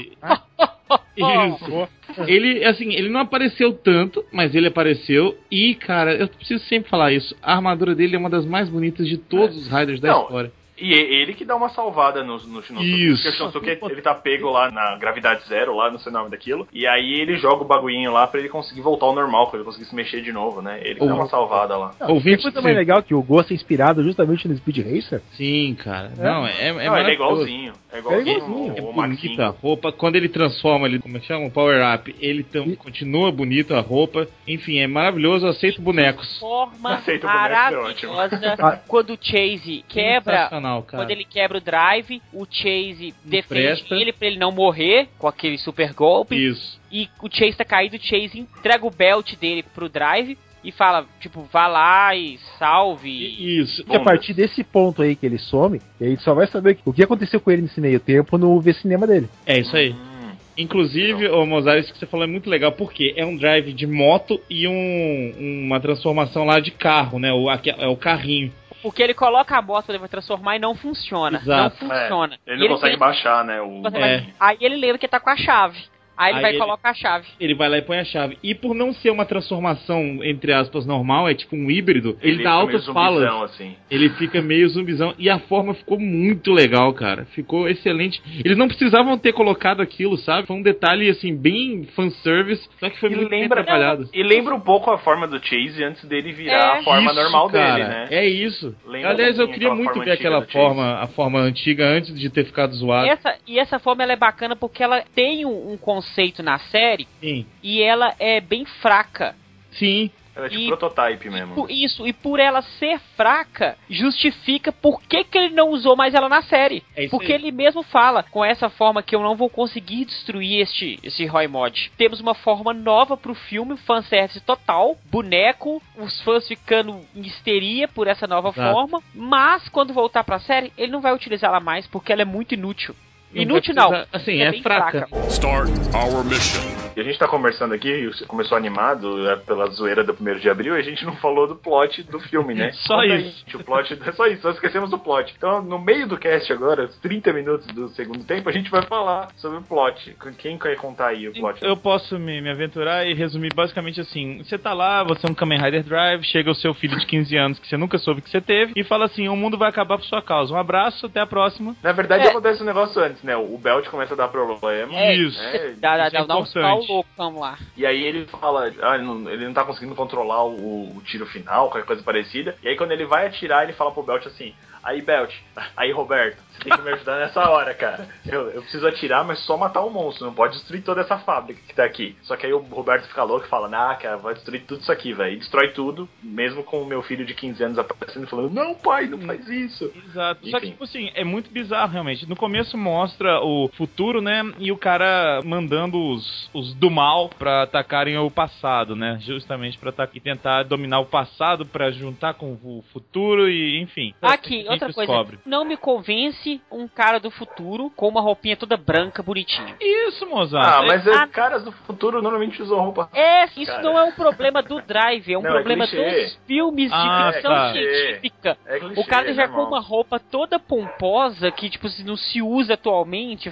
[1.17, 1.89] Isso.
[2.27, 5.37] Ele, assim, ele não apareceu tanto, mas ele apareceu.
[5.51, 7.37] E, cara, eu preciso sempre falar isso.
[7.43, 10.53] A armadura dele é uma das mais bonitas de todos os Riders da Não, história.
[10.81, 13.07] E e- ele que dá uma salvada no, no Shinosuke.
[13.11, 13.23] Isso.
[13.23, 16.31] Porque o Shinosuke, ele tá pego lá na gravidade zero, lá, não sei o nome
[16.31, 16.67] daquilo.
[16.73, 19.65] E aí ele joga o bagulhinho lá pra ele conseguir voltar ao normal, pra ele
[19.65, 20.79] conseguir se mexer de novo, né?
[20.83, 21.93] Ele que dá uma salvada lá.
[22.01, 25.21] Não, Ouvinte, coisa mais legal que o Ghost é inspirado justamente no Speed Racer.
[25.33, 26.13] Sim, cara.
[26.17, 27.13] Não, é, é, não, ele é maravilhoso.
[27.13, 27.73] igualzinho.
[27.93, 28.75] É igualzinho, igualzinho.
[28.77, 29.91] É o, o bonita a roupa.
[29.93, 31.47] Quando ele transforma, ele, como é que chama?
[31.47, 32.15] O Power Up.
[32.21, 34.27] Ele tam- E- continua bonito a roupa.
[34.47, 35.47] Enfim, é maravilhoso.
[35.47, 36.39] Eu aceito bonecos.
[36.39, 38.15] Forma Aceita o boneco, é ótimo.
[38.15, 38.83] maravilhosa.
[38.87, 41.03] Quando o Chase quebra Sensacional, cara.
[41.03, 45.59] Quando ele quebra o drive, o Chase defende ele pra ele não morrer com aquele
[45.59, 46.37] super golpe.
[46.37, 46.79] Isso.
[46.93, 51.07] E o Chase tá caído, o Chase entrega o belt dele pro drive e fala,
[51.21, 53.61] tipo, vá lá e salve.
[53.61, 53.85] Isso.
[53.89, 56.93] E a partir desse ponto aí que ele some, e aí só vai saber o
[56.93, 59.29] que aconteceu com ele nesse meio tempo no V-Cinema dele.
[59.47, 59.91] É isso aí.
[59.91, 60.09] Hum.
[60.57, 63.87] Inclusive, ô Mozart, isso que você falou é muito legal, porque é um drive de
[63.87, 67.33] moto e um, uma transformação lá de carro, né?
[67.33, 68.53] O, é o carrinho.
[68.83, 71.39] Porque ele coloca a pra ele vai transformar e não funciona.
[71.39, 71.85] Exato.
[71.85, 72.39] Não funciona.
[72.47, 73.61] Ele E não consegue pensa- baixar, né?
[73.61, 73.83] O...
[73.97, 74.27] É.
[74.39, 75.79] Aí ele lembra que tá com a chave.
[76.19, 77.27] Aí ele Aí vai ele- e coloca a chave.
[77.39, 78.37] Ele vai lá e põe a chave.
[78.43, 82.51] E por não ser uma transformação, entre aspas, normal, é tipo um híbrido, ele, dá
[82.51, 83.21] fica meio altas falas.
[83.21, 83.77] zumbizão, assim.
[83.91, 85.15] Ele fica meio zumbizão.
[85.19, 87.25] E a forma ficou muito legal, cara.
[87.27, 88.21] Ficou excelente.
[88.45, 90.47] Eles não precisavam ter colocado aquilo, sabe?
[90.47, 92.69] Foi um detalhe, assim, bem fanservice.
[92.81, 94.09] Só que foi E muito lembra- bem trabalhado.
[94.13, 96.79] E lembra um pouco a forma do Chase antes dele virar É.
[96.81, 98.07] a forma Isso, normal cara, dele, né?
[98.11, 98.75] É isso.
[98.87, 100.53] Lembra Aliás, um eu queria muito forma ver aquela do Chase.
[100.53, 103.09] forma, a forma antiga antes de ter ficado zoado.
[103.09, 106.08] Essa, e essa forma ela é bacana porque ela tem um, um conceito
[106.43, 107.47] na série Sim.
[107.63, 109.35] e ela é bem fraca.
[109.73, 110.11] Sim.
[110.35, 111.53] Ela é tipo E- prototype mesmo.
[111.57, 116.15] Por isso, e por ela ser fraca, justifica por que, que ele não usou mais
[116.15, 116.85] ela na série.
[116.97, 117.41] É isso Porque aí.
[117.41, 121.49] ele mesmo fala, com essa forma que eu não vou conseguir destruir este, esse Roy
[121.49, 121.91] Mod.
[121.99, 128.07] Temos uma forma nova pro filme, fanservice total, boneco, os fãs ficando em histeria por
[128.07, 128.73] essa nova Exato.
[128.73, 129.03] forma.
[129.13, 132.55] Mas quando voltar pra série, ele não vai utilizar ela mais porque ela é muito
[132.55, 132.95] inútil.
[133.35, 133.91] Inútil não.
[134.13, 134.91] Assim, é é, bem fraca.
[135.09, 135.09] fraca.
[135.29, 136.61] Start our mission.
[136.97, 140.51] E a gente tá conversando aqui, você começou animado é, pela zoeira do 1 de
[140.51, 142.73] abril, e a gente não falou do plot do filme, né?
[142.87, 143.39] Só Conta isso.
[143.45, 145.33] gente, O plot, é só isso, só esquecemos do plot.
[145.37, 148.83] Então, no meio do cast agora, os 30 minutos do segundo tempo, a gente vai
[148.83, 150.17] falar sobre o plot.
[150.39, 151.65] Quem quer contar aí o plot?
[151.65, 155.35] Eu posso me, me aventurar e resumir basicamente assim: você tá lá, você é um
[155.35, 158.31] Kamen Rider Drive, chega o seu filho de 15 anos que você nunca soube que
[158.31, 160.53] você teve e fala assim: o mundo vai acabar por sua causa.
[160.53, 161.77] Um abraço, até a próxima.
[161.83, 162.31] Na verdade, É.
[162.31, 163.37] acontece um negócio antes, né?
[163.37, 164.95] O Belt começa a dar problema.
[164.95, 165.41] É, Isso.
[165.41, 166.87] É, Dá, dá, isso é dá, dá uns importante.
[166.87, 167.59] pau louco, vamos lá.
[167.77, 171.27] E aí ele fala, ah, ele não, ele não tá conseguindo controlar o, o tiro
[171.27, 172.55] final, qualquer coisa parecida.
[172.63, 175.33] E aí quando ele vai atirar, ele fala pro Belt assim, aí Belt,
[175.77, 178.09] aí Roberto, você tem que me ajudar nessa hora, cara.
[178.27, 181.61] Eu, eu preciso atirar, mas só matar o monstro, não pode destruir toda essa fábrica
[181.67, 182.17] que tá aqui.
[182.23, 184.91] Só que aí o Roberto fica louco e fala, nah, cara, vai destruir tudo isso
[184.93, 185.35] aqui, velho.
[185.35, 188.75] E destrói tudo, mesmo com o meu filho de 15 anos aparecendo e falando, não
[188.75, 189.93] pai, não faz isso.
[190.07, 190.49] Exato.
[190.49, 190.73] Só que, Enfim.
[190.73, 192.29] tipo assim, é muito bizarro, realmente.
[192.29, 193.08] No começo mostra
[193.43, 194.43] o futuro, né?
[194.59, 199.19] E o cara mandando os, os do mal pra atacarem o passado, né?
[199.21, 204.15] Justamente pra atacar e tentar dominar o passado pra juntar com o futuro e, enfim.
[204.23, 205.13] Aqui, A outra coisa.
[205.13, 205.39] descobre.
[205.47, 209.75] Não me convence um cara do futuro com uma roupinha toda branca, bonitinha.
[209.81, 210.67] Isso, Mozart.
[210.67, 211.27] Ah, mas é, Ah.
[211.27, 213.09] caras do futuro normalmente usam roupa.
[213.13, 213.83] É, isso Cara.
[213.83, 216.25] não é um problema do Drive, é um Não, é problema clichê.
[216.25, 217.73] dos filmes de Ah, ficção tá.
[217.73, 218.59] científica.
[218.67, 222.41] É clichê, O cara já com uma roupa toda pomposa que, tipo, se não se
[222.43, 222.98] usa atualmente,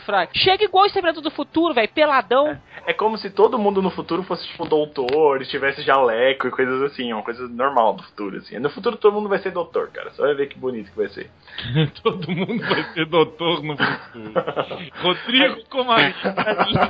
[0.05, 0.29] fra...
[0.33, 2.59] Chega igual o Exterminador do Futuro, velho, peladão.
[2.87, 7.13] É como se todo mundo no futuro fosse tipo doutor, estivesse jaleco e coisas assim,
[7.13, 8.59] uma coisa normal do futuro, assim.
[8.59, 10.11] No futuro todo mundo vai ser doutor, cara.
[10.13, 11.31] Só vai ver que bonito que vai ser.
[12.03, 14.33] Todo mundo vai ser doutor no futuro.
[15.03, 16.15] Rodrigo Comarim.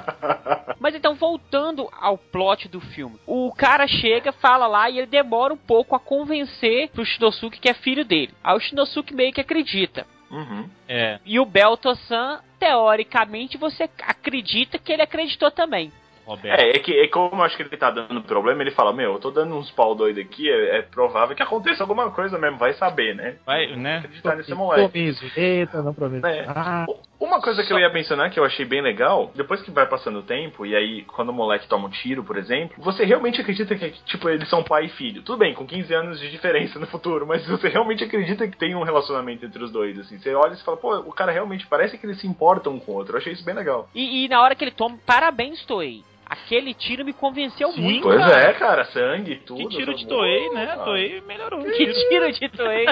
[0.78, 3.16] Mas então, voltando ao plot do filme.
[3.26, 7.68] O cara chega, fala lá e ele demora um pouco a convencer pro Shinosuke que
[7.68, 8.32] é filho dele.
[8.44, 10.06] Aí o Shinosuke meio que acredita.
[10.30, 10.68] Uhum.
[10.88, 11.18] É.
[11.24, 15.92] E o Belto-san, teoricamente, você acredita que ele acreditou também.
[16.26, 16.60] Roberto.
[16.60, 19.12] É, é que é como eu acho que ele tá dando problema, ele fala, meu,
[19.12, 22.58] eu tô dando uns pau doido aqui, é, é provável que aconteça alguma coisa mesmo,
[22.58, 23.36] vai saber, né?
[23.46, 23.98] Vai, né?
[23.98, 24.90] Acreditar nesse moleque.
[24.90, 25.24] Promiso.
[25.36, 26.26] Eita, não promiso.
[26.26, 26.44] É.
[26.48, 26.84] Ah,
[27.18, 30.18] Uma coisa que eu ia mencionar que eu achei bem legal, depois que vai passando
[30.18, 33.74] o tempo, e aí quando o moleque toma um tiro, por exemplo, você realmente acredita
[33.74, 35.22] que, tipo, eles são pai e filho.
[35.22, 38.74] Tudo bem, com 15 anos de diferença no futuro, mas você realmente acredita que tem
[38.74, 40.18] um relacionamento entre os dois, assim.
[40.18, 42.92] Você olha e fala, pô, o cara realmente parece que eles se importam um com
[42.92, 43.14] o outro.
[43.14, 43.88] Eu achei isso bem legal.
[43.94, 46.04] E, e na hora que ele toma, parabéns, Toei.
[46.28, 48.02] Aquele tiro me convenceu Sim, muito.
[48.02, 48.40] Pois cara.
[48.40, 49.68] é, cara, sangue, tudo.
[49.68, 50.06] Que tiro de.
[50.08, 50.76] Toei, né?
[50.84, 51.62] Toei melhorou.
[51.62, 52.86] Que tiro de Toei.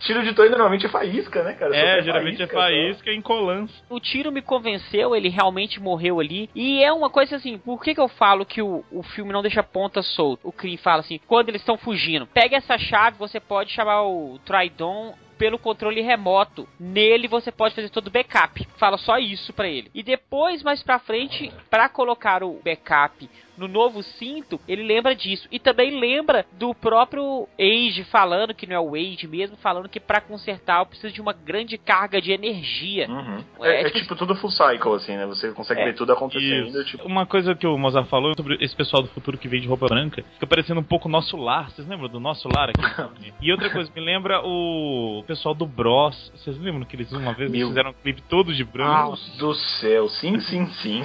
[0.00, 1.76] Tiro de Toei normalmente é faísca, né, cara?
[1.76, 2.54] É, geralmente é só.
[2.54, 3.70] faísca em colãs.
[3.88, 6.48] o tiro me convenceu, ele realmente morreu ali.
[6.54, 9.42] E é uma coisa assim, por que, que eu falo que o, o filme não
[9.42, 10.46] deixa ponta solta?
[10.46, 14.38] O Kree fala assim, quando eles estão fugindo, pega essa chave, você pode chamar o
[14.44, 16.68] Tridon pelo controle remoto.
[16.78, 18.68] Nele você pode fazer todo o backup.
[18.76, 19.90] Fala só isso pra ele.
[19.94, 23.26] E depois, mais pra frente, pra colocar o backup
[23.56, 25.46] no novo cinto, ele lembra disso.
[25.52, 30.00] E também lembra do próprio Age falando, que não é o Age mesmo, falando que
[30.00, 33.06] pra consertar eu preciso de uma grande carga de energia.
[33.08, 33.44] Uhum.
[33.60, 35.26] É, É, é tipo- tudo full cycle, assim, né?
[35.26, 35.84] Você consegue É.
[35.86, 36.84] ver tudo acontecendo, Isso.
[36.86, 37.06] tipo...
[37.06, 39.86] Uma coisa que o Mozart falou sobre esse pessoal do futuro que vem de roupa
[39.86, 41.70] branca, fica parecendo um pouco nosso lar.
[41.70, 42.80] Vocês lembram do nosso lar aqui?
[43.42, 46.32] e outra coisa, me lembra o pessoal do Bros.
[46.34, 49.10] Vocês lembram que eles uma vez Meu fizeram um clipe todos de branco?
[49.10, 51.02] Deus do céu, sim, sim, sim.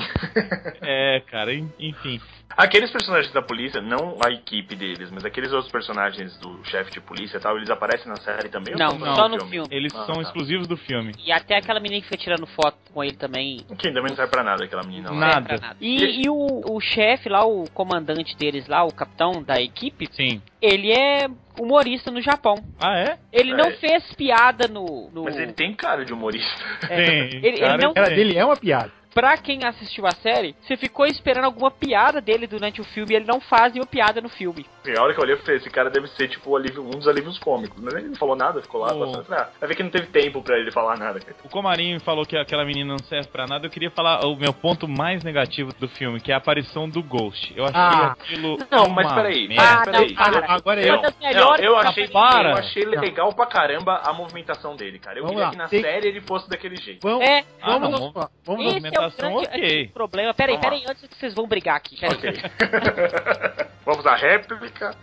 [0.81, 2.19] É, cara, en- enfim.
[2.57, 7.01] Aqueles personagens da polícia, não a equipe deles, mas aqueles outros personagens do chefe de
[7.01, 8.73] polícia e tal, eles aparecem na série também?
[8.73, 9.67] ou Não, só só no filme.
[9.69, 10.21] Eles Ah, são tá.
[10.21, 11.11] exclusivos do filme.
[11.25, 13.57] E até aquela menina que foi tirando foto com ele também.
[13.77, 15.17] Que também não serve pra nada, aquela menina lá.
[15.17, 15.75] Nada.
[15.81, 20.41] E, e o, o chefe lá, o comandante deles lá, o capitão da equipe, Sim.
[20.61, 21.27] ele é
[21.59, 22.55] humorista no Japão.
[22.81, 23.17] Ah, é?
[23.33, 23.55] Ele É.
[23.57, 25.09] não fez piada no.
[25.11, 25.23] no...
[25.25, 26.63] Mas ele tem cara de humorista.
[26.89, 27.19] É, Tem.
[27.43, 28.91] ele- ele não- A cara dele é uma piada.
[29.15, 33.15] Pra quem assistiu a série, você ficou esperando alguma piada dele durante o filme e
[33.15, 34.65] ele não faz nenhuma piada no filme.
[34.85, 37.39] A hora que eu olhei, eu falei, esse cara deve ser, tipo, um dos alívios
[37.39, 37.81] cômicos.
[37.81, 38.99] Mas ele não falou nada, ficou lá Oh.
[39.13, 39.33] passando.
[39.33, 41.17] Ah, vai ver que não teve tempo pra ele falar nada.
[41.21, 41.33] cara.
[41.45, 43.65] O Comarinho falou que aquela menina não serve pra nada.
[43.65, 47.01] Eu queria falar o meu ponto mais negativo do filme, que é a aparição do
[47.01, 47.53] Ghost.
[47.55, 48.11] Eu achei Ah.
[48.11, 48.57] aquilo.
[48.69, 49.47] Não, mas peraí.
[49.47, 49.63] merda.
[49.63, 50.07] Ah, mas peraí.
[50.09, 50.53] não, para.
[50.53, 51.01] Agora Uma eu.
[51.35, 52.51] Não, eu achei, para.
[52.51, 55.17] eu achei legal pra caramba a movimentação dele, cara.
[55.19, 55.51] Eu Vamos queria lá.
[55.51, 56.99] que na Tem- série ele fosse daquele jeito.
[57.01, 58.73] Vamos, É, Ah, vamos, não, vamos, vamos,
[59.07, 59.87] esse o movimentação, grande ok.
[59.93, 60.33] problema.
[60.33, 60.71] Peraí, Vamos lá.
[60.71, 61.97] peraí, antes que vocês vão brigar aqui.
[62.05, 62.33] Ok.
[63.85, 64.95] Vamos à réplica.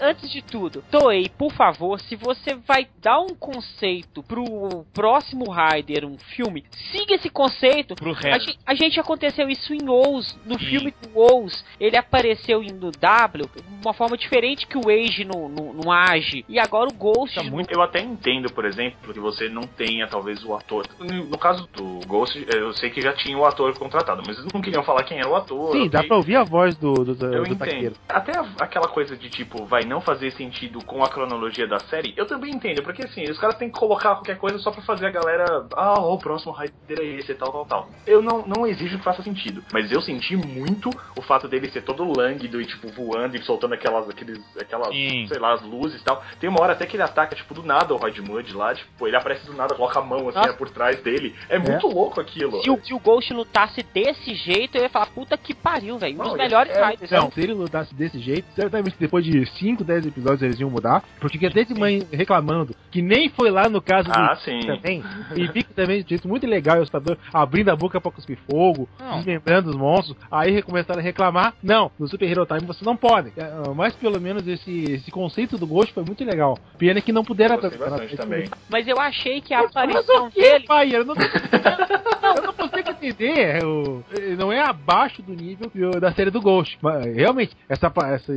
[0.00, 6.04] Antes de tudo, Toei, por favor, se você vai dar um conceito pro próximo Rider,
[6.04, 7.94] um filme, siga esse conceito.
[7.94, 10.66] Pro A gente, a gente aconteceu isso em Oz, no Sim.
[10.66, 15.48] filme do Oz, ele apareceu no W, de uma forma diferente que o Age no,
[15.48, 19.18] no, no Age, e agora o Ghost Tá muito- Eu até entendo, por exemplo, que
[19.18, 20.86] você não tenha talvez o ator.
[21.00, 24.50] No no caso do Ghost, eu sei que já tinha o ator contratado, mas eles
[24.52, 25.72] não queriam falar quem era o ator.
[25.72, 26.08] Sim, dá ok?
[26.08, 27.58] pra ouvir a voz do, do, do, Eu do entendo.
[27.58, 27.94] taqueiro.
[28.08, 32.12] Até a- aquela coisa de tipo, vai não fazer sentido com a cronologia da série,
[32.16, 35.06] eu também entendo, porque assim, os caras têm que colocar qualquer coisa só pra fazer
[35.06, 37.88] a galera, ah, o próximo Rider é esse e tal, tal, tal.
[38.06, 41.82] Eu não, não exijo que faça sentido, mas eu senti muito o fato dele ser
[41.82, 45.26] todo lânguido e tipo voando e soltando aquelas, aqueles, aquelas, Sim.
[45.28, 46.22] sei lá, as luzes e tal.
[46.40, 49.06] Tem uma hora até que ele ataca, tipo, do nada o Rod Mud lá, tipo,
[49.06, 50.52] ele aparece do nada, coloca a mão assim Nossa.
[50.54, 51.34] por trás dele.
[51.48, 52.62] É muito louco aquilo.
[52.62, 56.20] Se o, se o Ghost lutasse desse jeito, eu ia falar, puta que pariu, velho.
[56.20, 57.10] Um dos melhores é- Riders.
[57.10, 61.02] Não, se ele lutasse desse jeito, certamente depois de 5, 10 episódios eles iam mudar.
[61.20, 64.60] Porque tinha desde mãe reclamando que nem foi lá no caso Ah, do sim.
[64.60, 65.02] também.
[65.36, 68.88] E fica também de jeito muito legal o assustador abrindo a boca pra cuspir fogo,
[68.98, 69.16] Não.
[69.16, 70.16] desmembrando os monstros.
[70.30, 71.54] Aí começaram a reclamar.
[71.62, 73.32] Não, no Super Hero Time você não pode.
[73.36, 76.58] É, Mas pelo menos esse, esse conceito do Ghost foi muito legal.
[76.78, 77.58] Pena que não puderam.
[78.70, 80.64] Mas eu achei que a Mas aparição dele.
[80.66, 80.90] pai?
[80.94, 81.20] Eu não, tô...
[82.36, 82.65] eu não
[83.04, 83.60] entender.
[83.62, 84.02] é o-
[84.38, 86.78] Não é abaixo do nível do- da série do Ghost.
[86.82, 88.32] Mas, realmente, essa, essa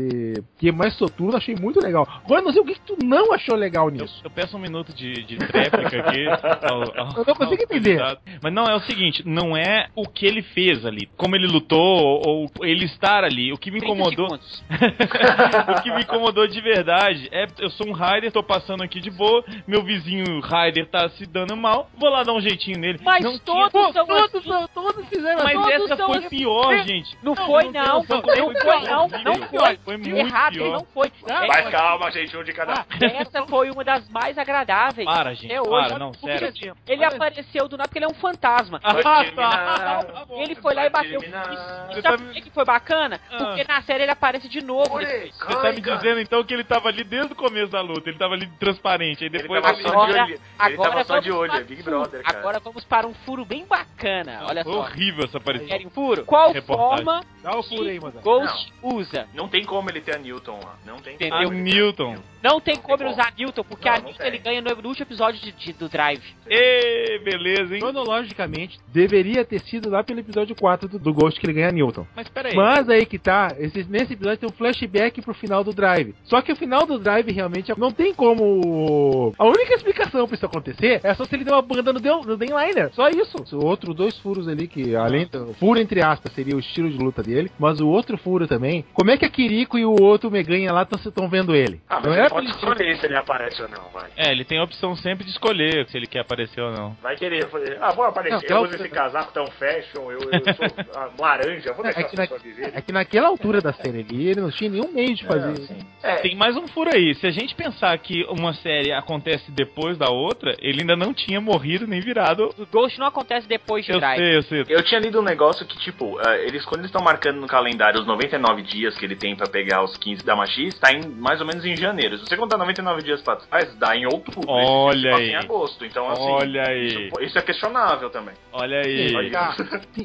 [0.58, 2.08] que é mais soturno, achei muito legal.
[2.24, 4.22] Agora, eu não sei o que, que tu não achou legal Eu, nisso.
[4.24, 6.26] eu peço um minuto de, de tréplica aqui.
[6.70, 8.00] ao- ao- Eu não consigo entender.
[8.42, 11.80] Mas não, é o seguinte, não é o que ele fez ali, como ele lutou,
[12.26, 13.52] ou, ou ele estar ali.
[13.54, 14.28] O que me 30 incomodou.
[15.78, 19.10] o que me incomodou de verdade é eu sou um Rider, tô passando aqui de
[19.12, 23.00] boa, meu vizinho Rider tá se dando mal, vou lá dar um jeitinho nele.
[23.04, 23.94] Mas não todos tinha...
[23.94, 24.44] são Todos.
[24.50, 26.30] São- todos fizeram Mas todos essa foi assim.
[26.30, 27.18] pior, gente.
[27.24, 27.96] Não foi, tem não.
[28.00, 29.08] Não foi, não.
[29.24, 29.78] Não foi.
[29.86, 30.72] Foi muito Errado, pior.
[30.74, 31.12] não foi.
[31.48, 32.86] Mas calma, gente, um de cada.
[33.02, 35.06] Essa foi uma das mais agradáveis.
[35.08, 36.00] Para, gente, para, hoje.
[36.00, 36.76] não, Porque, sério.
[36.88, 38.80] Ele apareceu do nada porque ele é um fantasma.
[38.84, 39.24] Ah, tá.
[39.36, 40.26] Tá.
[40.38, 41.22] Ele foi lá e bateu.
[41.22, 43.20] E Você sabe tá por que foi bacana?
[43.32, 43.38] Ah.
[43.38, 45.00] Porque na série ele aparece de novo.
[45.00, 45.32] Você
[45.62, 48.34] tá me dizendo então que ele tava ali desde o começo da luta, ele tava
[48.34, 49.84] ali transparente, aí Ele depois tava ele...
[49.84, 50.40] só de Agora- olho.
[50.66, 51.84] Ele tava só de olho, para é Big.
[51.84, 52.40] Brother, cara.
[52.40, 54.39] Agora vamos para um furo bem bacana.
[54.46, 54.80] Olha Foi só.
[54.80, 55.68] horrível essa aparição.
[55.68, 56.26] Querem um furo?
[56.26, 57.06] Qual Reportagem.
[57.06, 58.20] forma Dá o furo aí, mano.
[58.22, 59.28] Ghost usa?
[59.34, 60.76] Não tem como ele ter a Newton lá.
[60.86, 61.38] Não tem Entendeu?
[61.38, 61.56] A como.
[61.58, 62.16] ele ter a Newton.
[62.42, 63.22] Não tem Não como tem ele como.
[63.22, 65.74] usar Newton, porque Não, a não Newton ele ganha no, no último episódio de, de-
[65.74, 66.24] do Drive.
[66.48, 67.80] Ê, beleza, hein?
[67.82, 72.06] Cronologicamente, deveria ter sido lá pelo episódio 4 do, do Ghost que ele ganha Newton.
[72.16, 72.56] Mas peraí.
[72.56, 76.14] Mas aí que tá, esse- nesse episódio tem um flashback pro final do Drive.
[76.26, 79.34] Só que o final do Drive realmente não tem como.
[79.38, 82.38] A única explicação pra isso acontecer é só se ele der uma banda no, no
[82.38, 82.92] Denliner.
[82.94, 83.38] Só isso.
[83.58, 85.54] O outro dois furos ali, que além do.
[85.56, 87.52] Furo entre aspas seria o estilo de luta dele.
[87.58, 88.86] Mas o outro furo também.
[88.94, 91.82] Como é que a Kiriko e o outro Meganha lá estão vendo ele?
[91.90, 94.10] Ah, mas não ele era pode ele- escolher se ele aparece ou não, vai.
[94.16, 96.96] É, ele tem a opção sempre de escolher se ele quer aparecer ou não.
[97.02, 97.78] Vai querer fazer.
[97.82, 98.36] Ah, vou aparecer.
[98.36, 100.66] Não, eu não, uso esse casaco tão fashion, eu, eu sou
[100.96, 102.72] ah, laranja, vou deixar É que, na, essa pessoa viver.
[102.76, 105.50] é que naquela altura da série ali, ele não tinha nenhum meio de fazer.
[105.50, 105.78] É, assim.
[106.04, 107.16] É, Tem mais um furo aí.
[107.16, 111.40] Se a gente pensar que uma série acontece depois da outra, ele ainda não tinha
[111.42, 112.50] morrido nem virado.
[112.58, 114.19] O Ghost não acontece depois de Eu Drive.
[114.20, 114.66] Sei, eu sei.
[114.68, 118.00] Eu tinha lido um negócio que, tipo, eh, eles quando eles estão marcando no calendário
[118.00, 121.40] os 99 dias que ele tem pra pegar os 15 da Machis, tá em, mais
[121.42, 122.18] ou menos em janeiro.
[122.18, 124.42] Se você contar 99 dias pra trás, dá em outubro.
[124.50, 125.30] Olha passam aí.
[125.32, 125.86] em agosto.
[125.86, 126.88] Então, assim, Olha aí.
[126.88, 128.34] Isso, isso é questionável também.
[128.52, 129.14] Olha aí.
[129.16, 129.56] Olha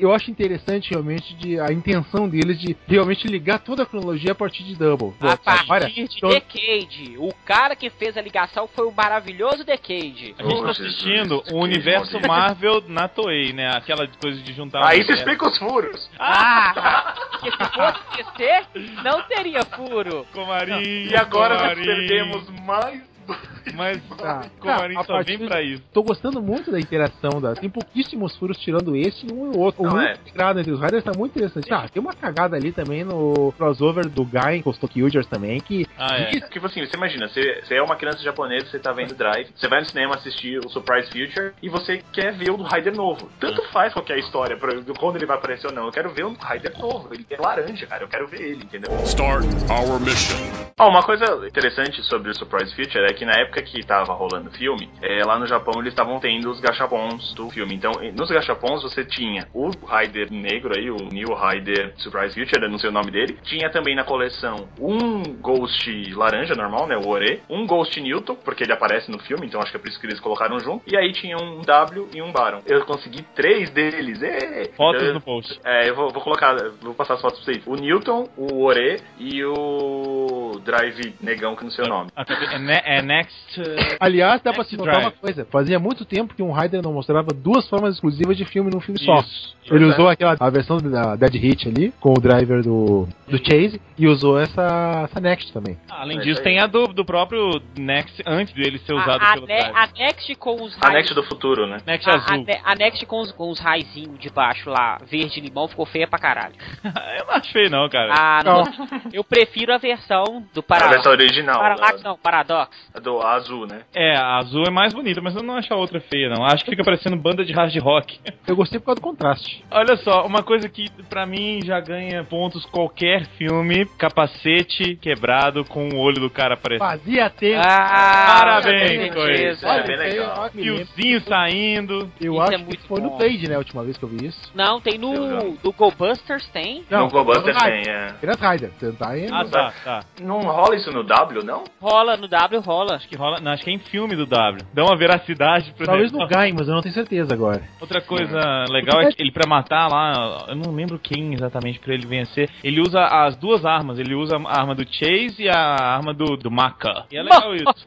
[0.00, 4.34] eu acho interessante realmente de, a intenção deles de realmente ligar toda a cronologia a
[4.34, 5.12] partir de Double.
[5.20, 7.14] A Olha, partir de então- Decade.
[7.18, 10.34] O cara que fez a ligação foi o maravilhoso Decade.
[10.38, 12.18] A gente Oh, tá Jesus, assistindo que o universo.
[12.26, 13.70] Marvel na Toei, né?
[13.74, 15.12] Aquela coisa de juntar Aí você universo.
[15.20, 16.10] explica os furos.
[16.18, 17.14] Ah!
[17.32, 18.00] Porque se fosse
[18.38, 18.66] DC,
[19.02, 20.26] não teria furo.
[20.32, 23.02] Comarim, E agora nós perdemos mais.
[23.74, 24.42] Mas Tá.
[24.62, 25.82] Ah, a só partir vem de- pra isso.
[25.92, 27.54] Tô gostando muito da interação da.
[27.54, 29.82] Tem pouquíssimos furos tirando esse e um e o outro.
[29.82, 30.12] O Não, muito é.
[30.14, 31.72] integrado entre os Riders tá muito interessante.
[31.72, 35.86] Ah, tem uma cagada ali também no crossover do Guy com os Tokyo também, que.
[35.98, 36.30] Ah, é.
[36.30, 39.68] Tipo assim, você imagina, você, você é uma criança japonesa, você tá vendo Drive, você
[39.68, 43.28] vai no cinema assistir o Surprise Future e você quer ver o do Raider novo.
[43.40, 45.86] Tanto faz qual que é a história, pra, do quando ele vai aparecer ou não.
[45.86, 47.08] Eu quero ver o Raider novo.
[47.12, 48.04] Ele é laranja, cara.
[48.04, 48.96] Eu quero ver ele, entendeu?
[49.04, 50.36] Start our mission.
[50.78, 54.48] Ah, uma coisa interessante sobre o Surprise Future é que na época que tava rolando
[54.50, 57.74] o filme, é, lá no Japão eles estavam tendo os gachapons do filme.
[57.74, 62.68] Então, e- nos gachapons você tinha o Raider negro aí, o New Raider Surprise Future,
[62.70, 63.38] não sei o nome dele.
[63.44, 68.64] Tinha também na coleção um Ghost laranja normal, né, o Ore, um Ghost Newton, porque
[68.64, 70.82] ele aparece no filme, então acho que é por isso que eles colocaram junto.
[70.90, 72.60] E aí tinha um W e um Baron.
[72.66, 74.20] Eu consegui três deles.
[74.22, 74.70] ê!
[74.76, 75.58] Fotos Eu- no post.
[75.64, 77.66] é, eu vou, vou colocar, vou passar as fotos pra vocês.
[77.66, 82.10] O Newton, o Ore e o Drive Negão, que não sei o nome.
[82.16, 83.60] É, ne- é Next.
[83.60, 83.64] uh,
[84.00, 85.46] Aliás, dá pra Next se notar uma coisa.
[85.50, 89.00] Fazia muito tempo que um Rider não mostrava duas formas exclusivas de filme num filme
[89.00, 89.16] só.
[89.20, 89.54] Isso.
[89.64, 89.86] Ele Pois é.
[89.94, 94.06] usou aquela a versão da Dead Hit ali, com o driver do, do Chase, e
[94.06, 95.78] usou essa, essa Next também.
[95.90, 99.34] Além Mas disso, tem a do, do próprio Next antes dele ser usado A, a,
[99.34, 100.90] pelo ne- a Next com os A.
[100.90, 101.78] Next do futuro, né?
[101.86, 102.44] Next A, a, azul.
[102.44, 105.86] ne- a Next com os, com os raizinhos de baixo lá, verde e limão, ficou
[105.86, 106.54] feia pra caralho.
[107.18, 108.12] Eu não achei não, cara.
[108.16, 108.64] Ah, não.
[109.12, 110.94] Eu prefiro a versão do A Parallax.
[110.96, 111.58] versão original.
[111.60, 112.76] Parallax da- não, Paradox.
[113.02, 113.82] do azul, né?
[113.94, 116.44] É, a azul é mais bonita, mas eu não acho a outra feia, não.
[116.44, 118.18] Acho que fica parecendo banda de hard rock.
[118.46, 119.64] Eu gostei por causa do contraste.
[119.70, 125.88] Olha só, uma coisa que pra mim já ganha pontos qualquer filme, capacete quebrado com
[125.88, 126.88] o olho do cara aparecendo.
[126.88, 127.62] Fazia tempo.
[127.64, 129.68] Ah, Parabéns, Coisa.
[129.68, 130.50] Olha, bem legal.
[130.50, 132.10] Fiozinho saindo.
[132.20, 133.18] Eu Isso acho é que muito foi no bom.
[133.18, 134.40] Blade, né, a última vez que eu vi isso.
[134.54, 135.54] Não, tem no não.
[135.62, 136.84] do GoBusters tem.
[136.90, 138.14] no GoBusters não, tem, é.
[138.20, 139.26] Grand Rider, tá aí?
[139.30, 140.00] Ah, tá, tá.
[140.20, 141.64] Não rola isso no W, não?
[141.80, 142.96] Rola no W, rola.
[142.96, 143.40] Acho que rola.
[143.40, 144.64] Não, acho que é em filme do W.
[144.72, 146.26] Dá uma veracidade pro Talvez no.
[146.26, 147.62] Guy, mas eu não tenho certeza agora.
[147.80, 151.94] Outra coisa legal é que ele, pra matar lá, eu não lembro quem exatamente pra
[151.94, 153.98] ele vencer, ele usa as duas armas.
[153.98, 157.06] Ele usa a arma do Chase e a arma do, do Maka.
[157.10, 157.86] E é legal isso.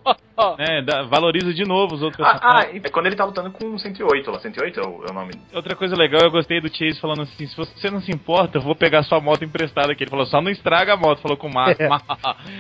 [0.58, 0.82] Né?
[0.82, 2.82] dá- valoriza de novo os outros Ah, personagens.
[2.84, 4.40] ah, é quando ele tá lutando com o 108 lá.
[4.40, 5.32] 108 é o, é o nome.
[5.54, 8.62] Outra coisa legal, eu gostei do Chase falando assim: se você não se importa, eu
[8.62, 10.04] vou pegar sua moto emprestada aqui.
[10.04, 11.20] Ele falou: só não estraga a moto.
[11.22, 11.82] Falou com o Marco.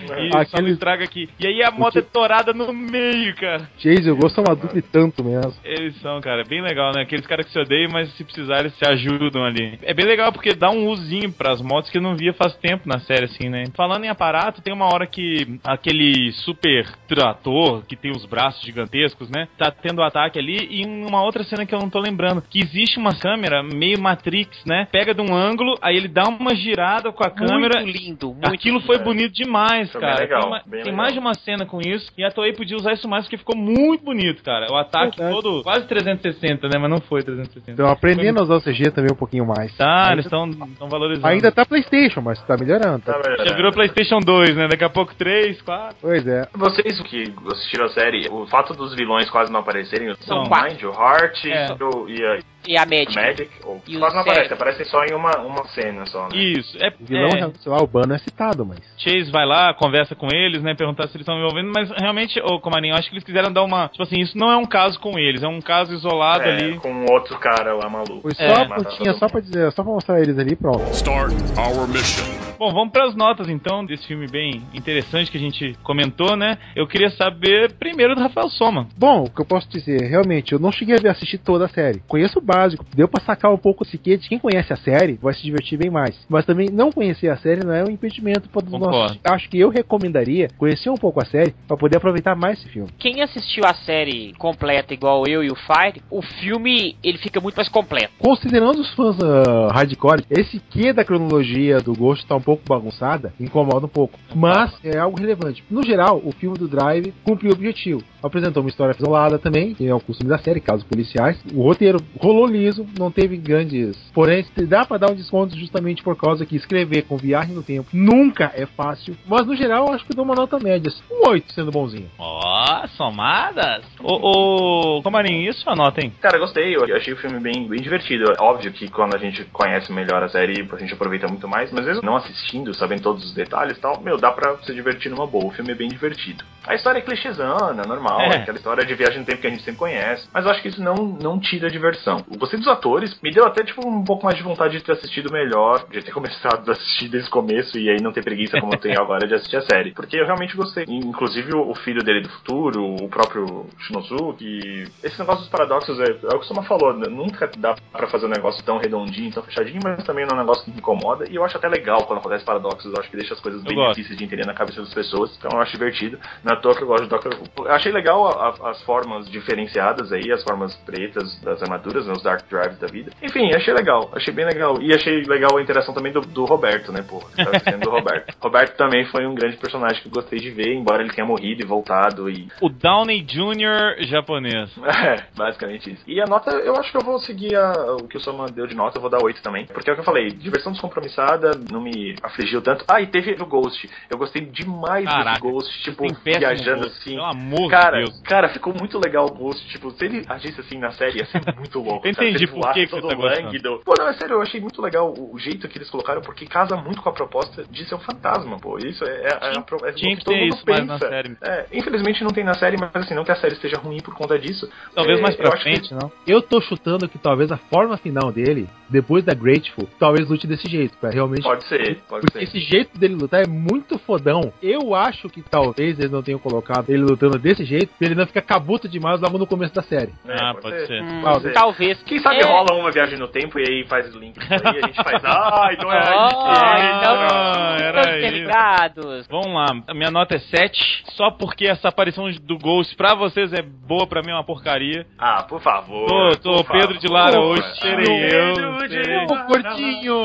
[0.09, 0.25] É.
[0.25, 1.29] e só não Aquele- estraga aqui.
[1.39, 3.69] E aí a moto que- é torada no meio, cara.
[3.77, 5.53] Chase, eu gosto uma dupla e tanto mesmo.
[5.63, 7.01] Eles são, cara, é bem legal, né?
[7.03, 9.77] Aqueles caras que se odeiam, mas se precisar eles se ajudam ali.
[9.83, 12.87] É bem legal porque dá um usinho pras motos que eu não via faz tempo
[12.87, 13.65] na série, assim, né?
[13.75, 19.29] Falando em aparato, tem uma hora que aquele super trator que tem os braços gigantescos,
[19.29, 19.47] né?
[19.57, 22.97] Tá tendo ataque ali e uma outra cena que eu não tô lembrando, que existe
[22.97, 24.87] uma câmera meio Matrix, né?
[24.91, 27.81] Pega de um ângulo, aí ele dá uma girada com a câmera.
[27.81, 28.99] Muito lindo, muito Aquilo foi É.
[28.99, 30.21] bonito demais, Foi bem cara.
[30.21, 30.95] legal, tem ma- bem tem legal.
[30.97, 33.55] mais de uma cena com isso e a Toei podia usar isso mais porque ficou
[33.57, 34.67] muito bonito, cara.
[34.71, 35.41] O ataque Verdade.
[35.41, 36.77] todo, quase 360, né?
[36.79, 37.71] Mas não foi 360.
[37.71, 39.75] Então aprendendo a usar o CG também um pouquinho mais.
[39.77, 40.49] Tá, eles estão
[40.89, 41.27] valorizando.
[41.27, 42.99] ainda tá Playstation, mas tá melhorando.
[42.99, 43.13] tá?
[43.13, 44.67] Tá melhor, Já virou PlayStation 2, né?
[44.67, 45.97] Daqui a pouco 3, 4.
[46.01, 46.47] Pois é.
[46.55, 47.25] Vocês que
[47.57, 50.49] assistiram a série, o fato dos vilões quase não aparecerem, São o.
[50.49, 51.67] Mind, o Heart É.
[52.07, 53.21] e a E a médica.
[53.21, 54.31] Magic, ou, E o quase não Cérebro.
[54.31, 56.35] aparecem, aparecem só em uma, uma cena só, né?
[56.37, 56.77] Isso.
[56.83, 58.79] É, O vilão, é, sei lá, o Bano é citado, mas.
[58.97, 60.75] Chase vai lá, conversa com eles, né?
[60.75, 63.63] Perguntar se eles estão envolvendo, mas realmente, ô Comarinho, eu acho que eles quiseram dar
[63.63, 63.87] uma.
[63.89, 66.77] Tipo assim, isso não é um caso com eles, é um caso isolado É, ali.
[66.79, 68.21] com outro cara lá maluco.
[68.21, 68.65] Foi só É.
[68.67, 70.91] pontinha, só pra dizer, só pra mostrar eles ali, pronto.
[70.91, 72.25] Start our mission.
[72.59, 76.57] Bom, vamos para as notas então desse filme bem interessante que a gente comentou, né?
[76.75, 78.87] Eu queria saber primeiro do Rafael Soma.
[78.97, 81.69] Bom, o que eu posso dizer, realmente, eu não cheguei a ver- assistir toda a
[81.69, 82.01] série.
[82.07, 85.19] Conheço o básico, deu pra sacar um pouco esse quê de quem conhece a série
[85.21, 86.17] vai se divertir bem mais.
[86.27, 89.19] Mas também não conhecer a série não é um impedimento para os nossos.
[89.23, 92.89] Acho que eu recomendaria conhecer um pouco a série pra poder aproveitar mais esse filme.
[92.97, 97.55] Quem assistiu a série completa igual eu e o Fire, o filme ele fica muito
[97.55, 98.13] mais completo.
[98.19, 103.33] Considerando os fãs ah, hardcore, esse quê da cronologia do Ghost tá um pouco bagunçada,
[103.39, 104.17] incomoda um pouco.
[104.35, 105.63] Mas é algo relevante.
[105.69, 108.03] No geral, o filme do Drive cumpriu o objetivo.
[108.21, 111.37] Apresentou uma história isolada também, que é o costume da série, casos policiais.
[111.53, 113.97] O roteiro rolou liso, não teve grandes.
[114.13, 117.89] Porém, dá pra dar um desconto justamente por causa que escrever com viagem no tempo
[117.93, 119.15] nunca é fácil.
[119.25, 120.91] Mas no geral, acho que dou uma nota média.
[121.11, 122.09] Um 8 sendo bonzinho.
[122.17, 123.83] Ó, somadas?
[124.01, 126.13] Ô, ô, Comarinho, a sua nota, hein?
[126.21, 128.31] Cara, gostei, eu achei o filme bem, bem divertido.
[128.31, 131.71] É Óbvio que quando a gente conhece melhor a série, a gente aproveita muito mais,
[131.71, 135.11] mas mesmo não assistindo, sabendo todos os detalhes e tal, meu, dá pra se divertir
[135.11, 135.45] numa boa.
[135.45, 136.43] O filme é bem divertido.
[136.67, 138.37] A história é clichêzana, normal, É.
[138.37, 140.67] aquela história de viagem no tempo que a gente sempre conhece, mas eu acho que
[140.67, 142.17] isso não, não tira a diversão.
[142.31, 144.93] Eu gostei dos atores, me deu até tipo um pouco mais de vontade de ter
[144.93, 148.59] assistido melhor, de ter começado a assistir desde o começo e aí não ter preguiça
[148.59, 149.93] como eu tenho agora de assistir a série.
[149.93, 150.85] Porque eu realmente gostei.
[150.87, 154.85] Inclusive o o filho dele do futuro, o próprio Shinosuke.
[155.03, 157.07] Esse negócio dos paradoxos é, é o que o Soma falou, né?
[157.09, 160.41] nunca dá pra fazer um negócio tão redondinho, tão fechadinho, mas também não é um
[160.43, 161.25] negócio que me incomoda.
[161.29, 163.67] E eu acho até legal quando acontece paradoxos, eu acho que deixa as coisas Eu
[163.67, 163.95] bem gosto.
[163.95, 165.35] difíceis de entender na cabeça das pessoas.
[165.37, 166.17] Então eu acho divertido.
[166.57, 167.65] Toa que eu gosto do Doctor Who.
[167.67, 172.13] Eu achei legal a- a- as formas diferenciadas aí, as formas pretas das armaduras, né,
[172.15, 173.11] os Dark Drives da vida.
[173.21, 174.81] Enfim, achei legal, achei bem legal.
[174.81, 177.19] E achei legal a interação também do, do Roberto, né, pô?
[177.35, 178.35] Tava esquecendo do Roberto.
[178.41, 181.63] Roberto também foi um grande personagem que eu gostei de ver, embora ele tenha morrido
[181.63, 184.03] e voltado e O Downey Jr.
[184.07, 184.69] japonês.
[184.83, 186.03] é, basicamente isso.
[186.07, 188.67] E a nota, eu acho que eu vou seguir a- o que o Soma deu
[188.67, 189.65] de nota, eu vou dar 8 também.
[189.65, 192.85] Porque é o que eu falei, diversão descompromissada, não me afligiu tanto.
[192.87, 193.89] Ah, e teve o Ghost.
[194.09, 196.09] Eu gostei demais Caraca, desse Ghost, tipo, Tem
[196.55, 197.11] viajando gosto, assim.
[197.15, 198.21] Pelo amor Cara, de Deus.
[198.21, 199.67] cara, ficou muito legal o Ghost.
[199.69, 202.07] Tipo, se ele agisse assim na série, ia ser muito louco.
[202.07, 203.81] Entendi por que que você todo tá lânguido.
[203.85, 206.75] Pô, não, é sério, eu achei muito legal o, jeito que eles colocaram, porque casa
[206.75, 208.77] muito com a proposta de ser um fantasma, pô.
[208.77, 210.85] Isso é, é, é, a pro- é tinha o que todo ter mundo isso mais
[210.85, 211.09] na pensa.
[211.09, 211.37] série.
[211.41, 214.13] É, infelizmente não tem na série, mas assim, não que a série esteja ruim por
[214.15, 214.69] conta disso.
[214.95, 216.11] Talvez É, mais pra acho que- frente, não?
[216.25, 220.69] Eu tô chutando que talvez a forma final dele, depois da Grateful, talvez lute desse
[220.69, 221.43] jeito, pra realmente.
[221.43, 222.43] Pode ser, pode Porque ser.
[222.43, 224.51] esse jeito dele lutar é muito fodão.
[224.61, 228.27] Eu acho que talvez eles não tenham colocado ele lutando desse jeito, pra ele não
[228.27, 230.11] ficar cabuto demais logo no começo da série.
[230.27, 231.01] É, ah, pode ser.
[231.01, 231.53] Hum, Pode ser.
[231.53, 232.03] talvez.
[232.03, 232.45] Quem sabe É.
[232.45, 235.21] rola uma viagem no tempo e aí faz o link aí, a gente faz.
[235.25, 238.17] Ah, então é Oh, então, Ah, era isso.
[238.17, 239.27] interligados.
[239.29, 243.53] Vamos lá, a minha nota é 7, só porque essa aparição do Ghost pra vocês
[243.53, 245.05] é boa, pra mim é uma porcaria.
[245.17, 246.07] Ah, por favor.
[246.07, 247.51] Tô, tô por Pedro de Lara favor.
[247.57, 248.53] hoje, serei eu.
[248.53, 249.15] Pedro de sei.
[249.27, 249.45] Lara.
[249.47, 250.15] gordinho!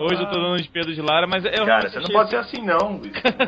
[0.00, 2.36] Hoje eu tô dando de Pedro de Lara, mas é Cara, você não pode ser
[2.36, 2.78] assim não.
[3.00, 3.00] Não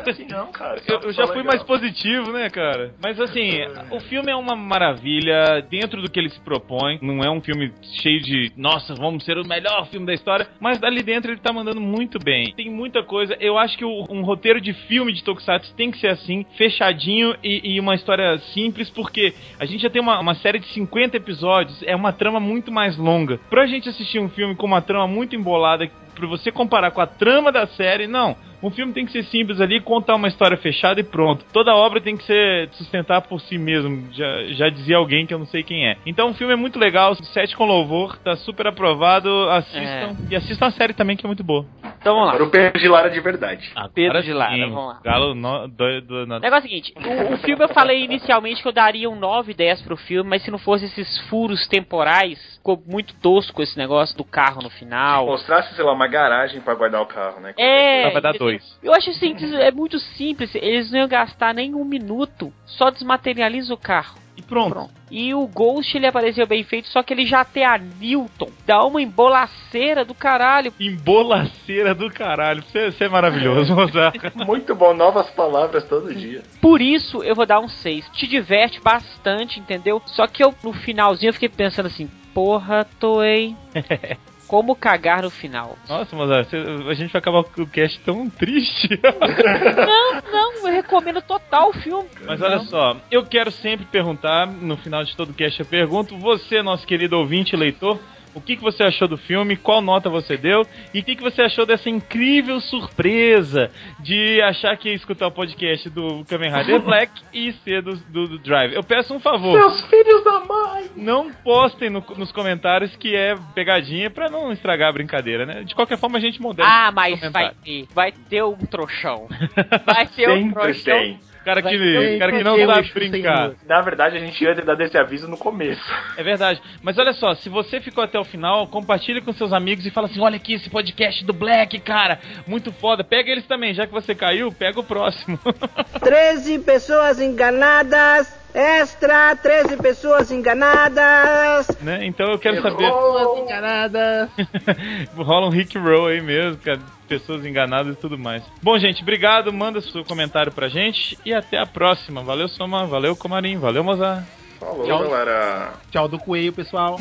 [0.05, 0.81] é assim não, cara.
[0.87, 1.93] Eu, eu já fui mais positivo,
[2.31, 2.93] né, cara?
[3.01, 6.99] Mas assim, o filme é uma maravilha dentro do que ele se propõe.
[7.01, 10.47] Não é um filme cheio de, nossa, vamos ser o melhor filme da história.
[10.59, 12.53] Mas ali dentro ele tá mandando muito bem.
[12.55, 13.35] Tem muita coisa.
[13.39, 17.75] Eu acho que um roteiro de filme de Tokusatsu tem que ser assim, fechadinho e,
[17.75, 21.81] e uma história simples, porque a gente já tem uma, uma série de 50 episódios.
[21.83, 23.39] É uma trama muito mais longa.
[23.49, 27.07] Pra gente assistir um filme com uma trama muito embolada, pra você comparar com a
[27.07, 28.35] trama da série, não.
[28.63, 31.43] Um filme tem que ser simples ali, contar uma história fechada e pronto.
[31.51, 34.07] Toda obra tem que ser sustentar por si mesmo.
[34.13, 35.97] Já, já dizia alguém que eu não sei quem é.
[36.05, 39.29] Então o filme é muito legal, sete com louvor, tá super aprovado.
[39.49, 39.81] Assistam.
[39.81, 40.15] É.
[40.31, 41.65] E assistam a série também, que é muito boa.
[42.03, 42.35] Então vamos lá.
[42.35, 43.71] Para o Pedro de Lara de verdade.
[43.75, 44.61] Ah, Pedro de Lara, sim.
[44.61, 44.99] vamos lá.
[45.03, 46.39] Galo no, do, do, no...
[46.39, 49.53] Negócio é o seguinte: o, o, filme eu falei inicialmente que eu daria um 9,
[49.53, 54.17] 10 pro filme, mas se não fosse esses furos temporais, ficou muito tosco esse negócio
[54.17, 55.23] do carro no final.
[55.25, 57.53] Se mostrasse, sei lá, uma garagem para guardar o carro, né?
[57.57, 58.52] É, vai dar dois.
[58.81, 60.53] Eu acho assim que é muito simples.
[60.55, 62.53] Eles não iam gastar nem um minuto.
[62.65, 64.23] Só desmaterializa o carro.
[64.35, 64.71] E pronto.
[64.71, 64.91] pronto.
[65.11, 68.49] E o Ghost ele apareceu bem feito, só que ele já tem a Newton.
[68.65, 70.73] Dá uma embolaceira do caralho.
[70.79, 72.63] Embolaceira do caralho.
[72.63, 73.75] Você é maravilhoso,
[74.45, 76.41] Muito bom, novas palavras todo dia.
[76.59, 78.09] Por isso eu vou dar um 6.
[78.13, 80.01] Te diverte bastante, entendeu?
[80.07, 83.55] Só que eu no finalzinho eu fiquei pensando assim: porra, Toei.
[84.53, 85.79] Como cagar no final?
[85.89, 88.87] Nossa, Mozart, você- a gente vai acabar com o cast tão triste.
[89.01, 90.21] Não,
[90.61, 92.07] não, é recomendo total o filme.
[92.23, 96.15] Mas olha só, eu quero sempre perguntar, no final de todo o cast eu pergunto,
[96.19, 97.97] você, nosso querido ouvinte, leitor,
[98.35, 101.21] o que, que você achou do filme, qual nota você deu e o que, que
[101.23, 103.69] você achou dessa incrível surpresa
[103.99, 108.27] de achar que ia escutar o podcast do Kamen Rider Black e ser do, do,
[108.27, 108.73] do Drive.
[108.73, 109.59] Eu peço um favor.
[109.59, 110.89] Seus filhos da mãe!
[110.95, 115.63] Não postem no- nos comentários que é pegadinha pra não estragar a brincadeira, né?
[115.63, 116.67] De qualquer forma, a gente modera.
[116.67, 117.87] Ah, mas vai ter.
[117.93, 119.27] Vai ter um trouxão.
[119.85, 120.97] Vai ter um Sempre trouxão.
[120.99, 121.19] tem.
[121.43, 123.51] Cara que, Vai ter- cara que não sabe brincar.
[123.67, 125.81] Na verdade, a gente ia ter dado esse aviso no começo.
[126.17, 126.61] É verdade.
[126.81, 130.07] Mas olha só, se você ficou até o final, compartilhe com seus amigos e fala
[130.07, 132.19] assim: olha aqui esse podcast do Black, cara.
[132.47, 133.03] Muito foda.
[133.03, 135.37] Pega eles também, já que você caiu, pega o próximo.
[136.01, 138.42] 13 pessoas enganadas.
[138.53, 141.67] Extra, 13 pessoas enganadas.
[141.81, 142.05] Né?
[142.05, 142.77] Então eu quero saber.
[142.77, 144.29] Pessoas enganadas.
[145.15, 146.79] Rola um Rick Roll aí mesmo, cara.
[146.79, 148.43] É pessoas enganadas e tudo mais.
[148.61, 149.53] Bom, gente, obrigado.
[149.53, 152.23] Manda seu comentário pra gente e até a próxima.
[152.23, 152.85] Valeu, Soma.
[152.87, 153.57] Valeu, Comarim.
[153.57, 154.23] Valeu, Mozart.
[154.59, 155.09] Falou, Tchau.
[155.09, 155.73] galera.
[155.91, 156.97] Tchau do coelho, pessoal.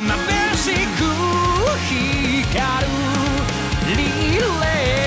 [3.96, 5.01] リレー